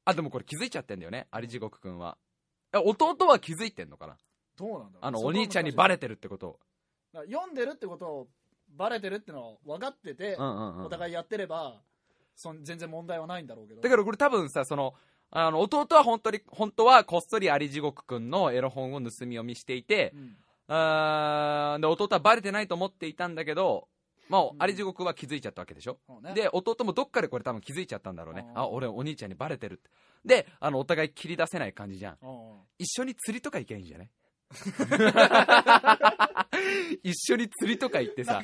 [0.05, 2.19] あ、でもこれ気づいちゃってんだよね、有地獄くんは。
[2.73, 4.17] え、弟は気づいてんのかな？
[4.57, 6.59] どうなんだろうあの、お兄ちゃんにバレレてるってこと。
[7.13, 8.29] 読んでるってことを
[8.77, 10.85] バレてるってのを分かってて、うんうんうん。
[10.87, 11.83] お互いやってれば
[12.35, 14.95] そん全然問題はないんだろうけどだからこれ多分さ、その、
[15.31, 20.37] あの、弟は本当に、本当はこっそり有地獄くんのエロ本を盗み読みしていてう、ん
[20.69, 23.89] あーで、弟はバレてないと思っていたんだけど、
[24.29, 25.99] まあう、んあり地獄は気づいちゃったわけでしょ？
[26.07, 28.47] そうねで、弟もどっかでこれ多分気づいちゃったんだろうね。
[28.55, 29.91] あ俺お兄ちゃんにバレてるって。
[30.25, 32.19] で、あの、お互い切り出せない感じじゃん
[32.79, 34.11] 一緒に釣りとか行けばいいんじゃない？
[37.03, 38.43] 一緒に釣りとか行ってさ、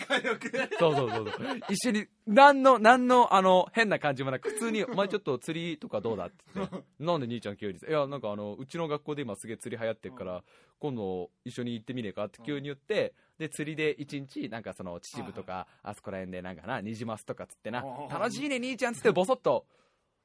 [0.78, 1.60] そうそうそうそう。
[1.70, 6.26] 一緒に、なんの、なんの、あの、変な感じもなく、普通に、 お前ちょっと釣りとかどうだ？
[6.26, 10.42] って言って、なんで兄ちゃん急に、いや、なんかあの、うちの学校で今すげえ釣り流行ってるから、
[10.78, 12.24] 今度一緒に行ってみねえか？
[12.24, 17.82] って急に言って、で、釣りで一日、なんかその、秩父とか、あそこら辺でなんかな、ニジマスとか釣ってな。
[17.82, 19.66] うん、楽しいね兄ちゃんつってボソッと、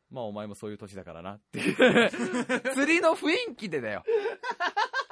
[0.10, 1.34] まあお前もそういう年だからな。
[1.34, 2.10] っていう、
[2.74, 4.04] 釣りの雰囲気でだよ。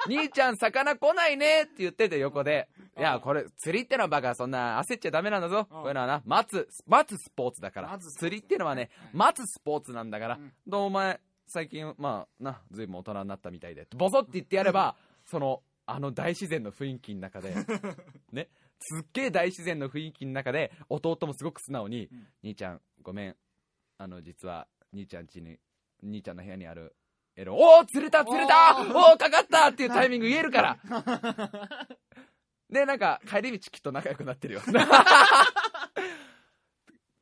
[0.08, 2.68] 兄ちゃん魚来ないねって言ってて横で、
[2.98, 5.58] いや、これ、釣りってのはバカ、そんな焦っちゃダメなんだぞ。
[5.58, 7.98] うんこういうのはな、待つ、待つスポーツだから。
[7.98, 10.36] 釣りってのはね、待つスポーツなんだから。
[10.36, 13.86] うんどうお前、最近、まあ、な、ずいぶん大人になったみたいで。
[13.96, 17.54] ボソって言ってやれば、その、あの大自然の雰囲気の中で、
[18.32, 18.48] ね、
[18.78, 23.36] すっげえ大自然の雰囲気の中で、弟もすごく素直に、うん兄ちゃん、ごめん。
[23.98, 25.58] あの、実は、兄ちゃん家に、
[26.02, 26.94] 兄ちゃんの部屋にある、
[27.36, 30.78] エロ、おお釣れた釣れたおーおおかかったっていうタイミング言えるから。
[32.68, 34.62] で、なんか、帰り道きっと仲良くなってるよ。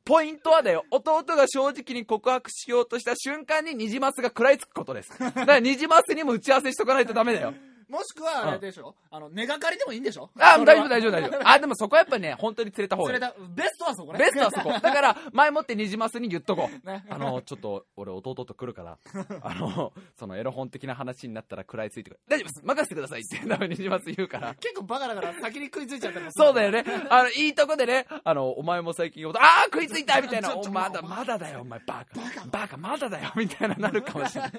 [0.03, 5.17] ポイントはだよ、弟が正直に告白しようとした瞬間にニジマスが食らいつくことです。
[5.17, 7.53] だからニジマスにも打ち合わせしとかないとダメだよ。
[7.91, 8.95] もしくはあれでしょ？
[9.11, 10.29] あの根がかりでもいいんでしょ？
[10.39, 11.47] あ、大丈夫大丈夫大丈夫。
[11.49, 13.27] あ、でもそこはやっぱね、本当に釣れた方がいい それ。
[13.27, 14.71] だベストはそこねベストはそこ。
[14.79, 16.87] だから、前もってニジマスに言っとこう。
[16.87, 18.97] ねあの、ちょっと、俺弟と来るから、
[19.41, 22.19] あの、そのエロ本的な話になったら食らいついてくる。
[22.29, 24.55] 大丈夫です任せてくださいって、多分ニジマス言うから。
[24.55, 26.85] 結構バカだから先に食いついちゃったそうだよね。
[27.09, 32.45] あの、いいとこでね、あの、お前も最近、ああ食いついたみたいな、 まだ、まだだよ、お前、バカ。
[32.47, 34.51] バカ、まだだよ、みたいななるかもしれない。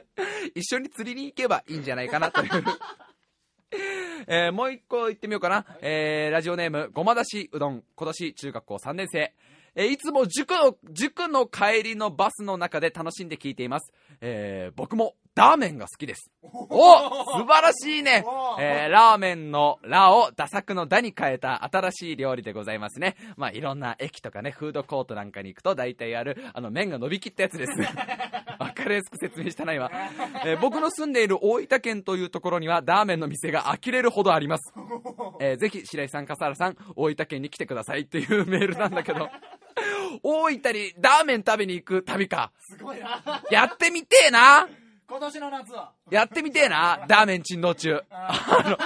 [0.54, 2.64] 一緒に釣りに行けばいいんじゃないかな、という。
[4.28, 5.66] えーもう一個言ってみようかな。
[5.80, 9.32] えーラジオネーム、ごまだしうどん、今年中学校3年生。
[9.74, 13.92] えーいつも塾の、塾の帰りのバスの中で楽しんで聞いています。
[14.20, 16.30] えー僕もラーメンが好きです。
[16.42, 23.16] お素晴らしいねおえーラーメンのラをダサくのダに変えた新しい料理でございますね。
[23.36, 27.72] まあ、いろんな駅とかね、フードコートなんかに行くと大体ある、あの、麺が伸びきったやつです。
[28.60, 29.90] わかりやすく説明したな、今。
[30.44, 34.74] えー僕の住んでいる大分県というところには、ラーメンの店が呆れるほどあります。
[35.40, 39.30] えーぜひ、白井さん、笠原さん、大分県に来てくださいっていうメールなんだけど、
[40.22, 42.52] 大分にラーメン食べに行く旅か。
[42.58, 44.68] すごいなやってみてえな
[45.08, 45.92] 今年の夏は。
[46.10, 47.04] やってみてえな。
[47.08, 48.02] ラーメン珍道中。
[48.10, 48.78] あの、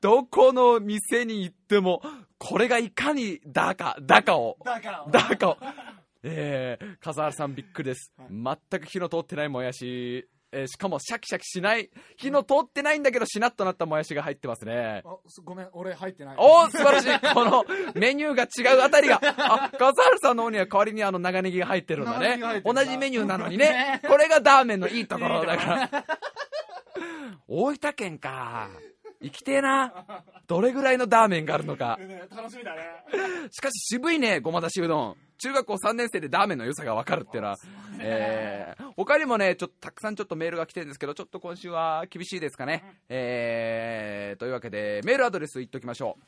[0.00, 2.02] どこの店に行っても、
[2.38, 5.58] これがいかにだか、だかを、だからだかを。
[6.22, 8.12] えー、笠原さんびっくりです。
[8.30, 15.02] 全く火の通ってないもやし、えーしかもシャキシャキしない、火の通ってないんだけどしなっとなったもやしが入ってますね。
[15.04, 17.34] あすごめん俺入ってないおー、素晴らしい。
[17.34, 17.64] この
[17.94, 19.20] メニューが違うあたりが。
[19.22, 24.00] あ、笠原さんの方には代わりにあの長ネギが入ってるんだね同じメニューなのにねね。
[24.06, 26.04] これがラーメンのいいところだから。
[27.48, 28.68] 大分県か。
[29.20, 29.92] 行きてえな。
[30.46, 31.98] どれぐらいのラーメンがあるのか。
[31.98, 32.82] ね楽しみだね
[33.50, 35.16] しかし渋いね、ごまだしうどん。
[35.38, 37.56] 中学校3年生でラーメンの良さがわかるっていうのは。
[37.98, 42.84] えー、他にもね、ちょっとたくさんちょっとメールが来てるんですけど、ちょっと今週は厳しいですかね。
[43.08, 46.22] えー、というわけで、メールアドレス言っときましょう。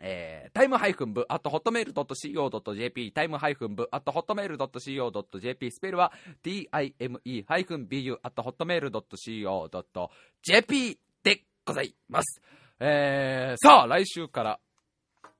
[0.00, 6.12] えー、タイムハイフン部、あとホットメール .co.jp、タイムハイフン部、あとホットメール .co.jp、スペルは
[6.44, 12.40] time ハイフン bu、あとホットメール .co.jp でございます。
[12.80, 14.58] えー、さあ、来週から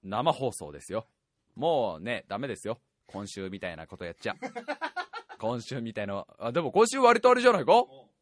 [0.02, 1.06] 生放送ですよ。
[1.56, 2.78] もうね、ダメですよ。
[3.06, 4.34] 今週みたいなことやっちゃ。
[5.40, 7.72] 今週みたいな、あ、でも今週割とあれじゃないか？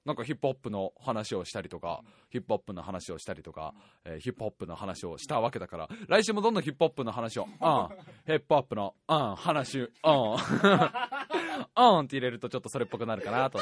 [0.05, 3.75] なんかヒップホップの話をしたりとか、ヒップホップの話をしたりとか、
[4.05, 9.89] えーヒップホップの話をしたわけだから、来週もどんどんヒップホップの話を、うん、ヒップホップの、うん、話、うん、
[11.77, 13.59] うんって入れるとちょっとそれっぽくなるかなと。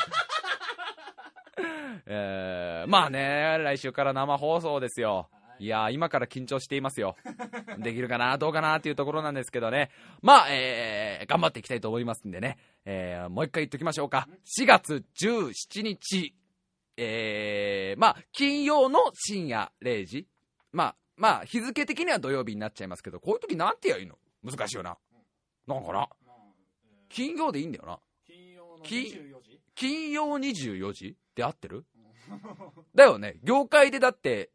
[2.07, 5.29] えー、まあね、来週から生放送ですよ。
[5.59, 7.17] いやー、今から緊張していますよ。
[7.79, 9.91] できるかな、どうかなっていうところなんですけどね。
[10.21, 12.59] まあ、えー、頑張っていきたいと思いますんでね。
[12.85, 14.29] えー、もう一回言っときましょうか。
[14.61, 16.35] 4月17日、
[16.97, 20.27] えー、まあ、金曜の深夜0時。
[20.73, 24.19] まあ、まあ、日付的には土曜日になっちゃいますけど、こういう時なんて言えばいいの？
[24.43, 24.99] 難しいよな。
[25.67, 26.09] なんかな？
[27.09, 28.01] 金曜でいいんだよな。
[28.27, 31.87] 金曜の金24時金曜24時で合ってる？
[32.95, 33.37] だよね。
[33.43, 34.51] 業界でだって、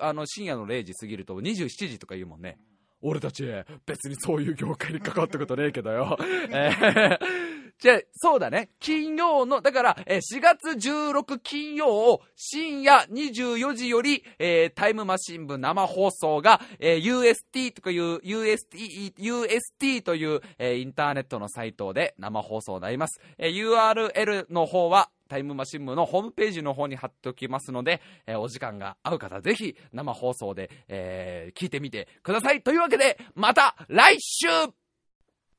[0.00, 2.58] あの深夜の0時過ぎると27時とか言うもんね。
[3.02, 3.44] 俺たち、
[3.86, 6.18] 別にそういう業界に関わったことねえけどよ。
[6.50, 7.49] えー
[7.80, 8.68] じゃあ、そうだね。
[8.78, 23.18] 金曜の、だから、えー4月16金曜深夜24時より、えータイムマシン部生放送が、えー UST とかいう、UST、UST という、えインターネットのサイトで生放送になります。
[23.38, 32.60] え URL の方は、タイムマシン部のホームページの方に貼っておきますので、えお時間が合う方、ぜひ生放送で、え聞いてみてください。
[32.60, 34.48] というわけで、また来週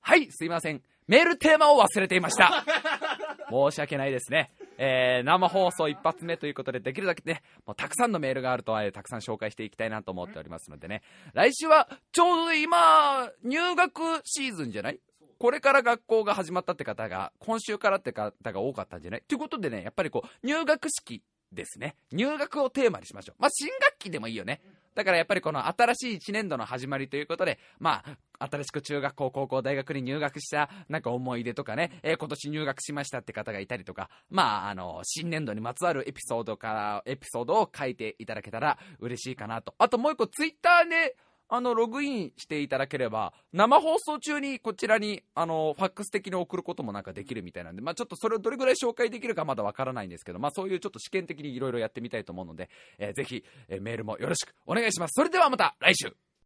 [0.04, 0.84] はい、すいません。
[1.12, 2.64] メールテーマを忘れていました。
[3.52, 4.54] 申し訳ないですね。
[4.78, 11.02] えー生放送一発目ということで、できるだけね、もうたくさんのメールがあると、えーたくさん紹介していきたいなと思っておりますのでね。
[11.34, 15.02] 来週は、ちょうど今、入学シーズンじゃない？
[15.38, 19.22] これから学校が始まったって方が、今週からって方が多かったんじゃない？
[19.28, 21.22] ということでね、やっぱりこう、入学式
[21.52, 21.98] ですね。
[22.14, 23.42] 入学をテーマにしましょう。
[23.42, 24.62] まあ、新学期でもいいよね。
[24.96, 28.04] だからやっぱりこの新しい1年度の始まりということで、ま
[28.40, 39.74] あ、新しく中学校、高校、大学に入学したなんか思い出とかね、えー今年入学しましたって方がいたりとか、まあ、あの、新年度にまつわるエピソードから、エピソードを書いていただけたら嬉しいかなと。
[39.80, 41.16] あともう一個、ツイッターで、
[41.54, 55.12] あの、ログインしていただければ、生放送中にこちらに、あの、ファックス的に送ることもなんかできるみたいなんで、まあちょっとそれをどれぐらい紹介できるかまだわからないんですけど、まあそういうちょっと試験的にいろいろやってみたいと思うので、えーぜひ、えーメールもよろしくお願いします。
[55.14, 56.16] それではまた来週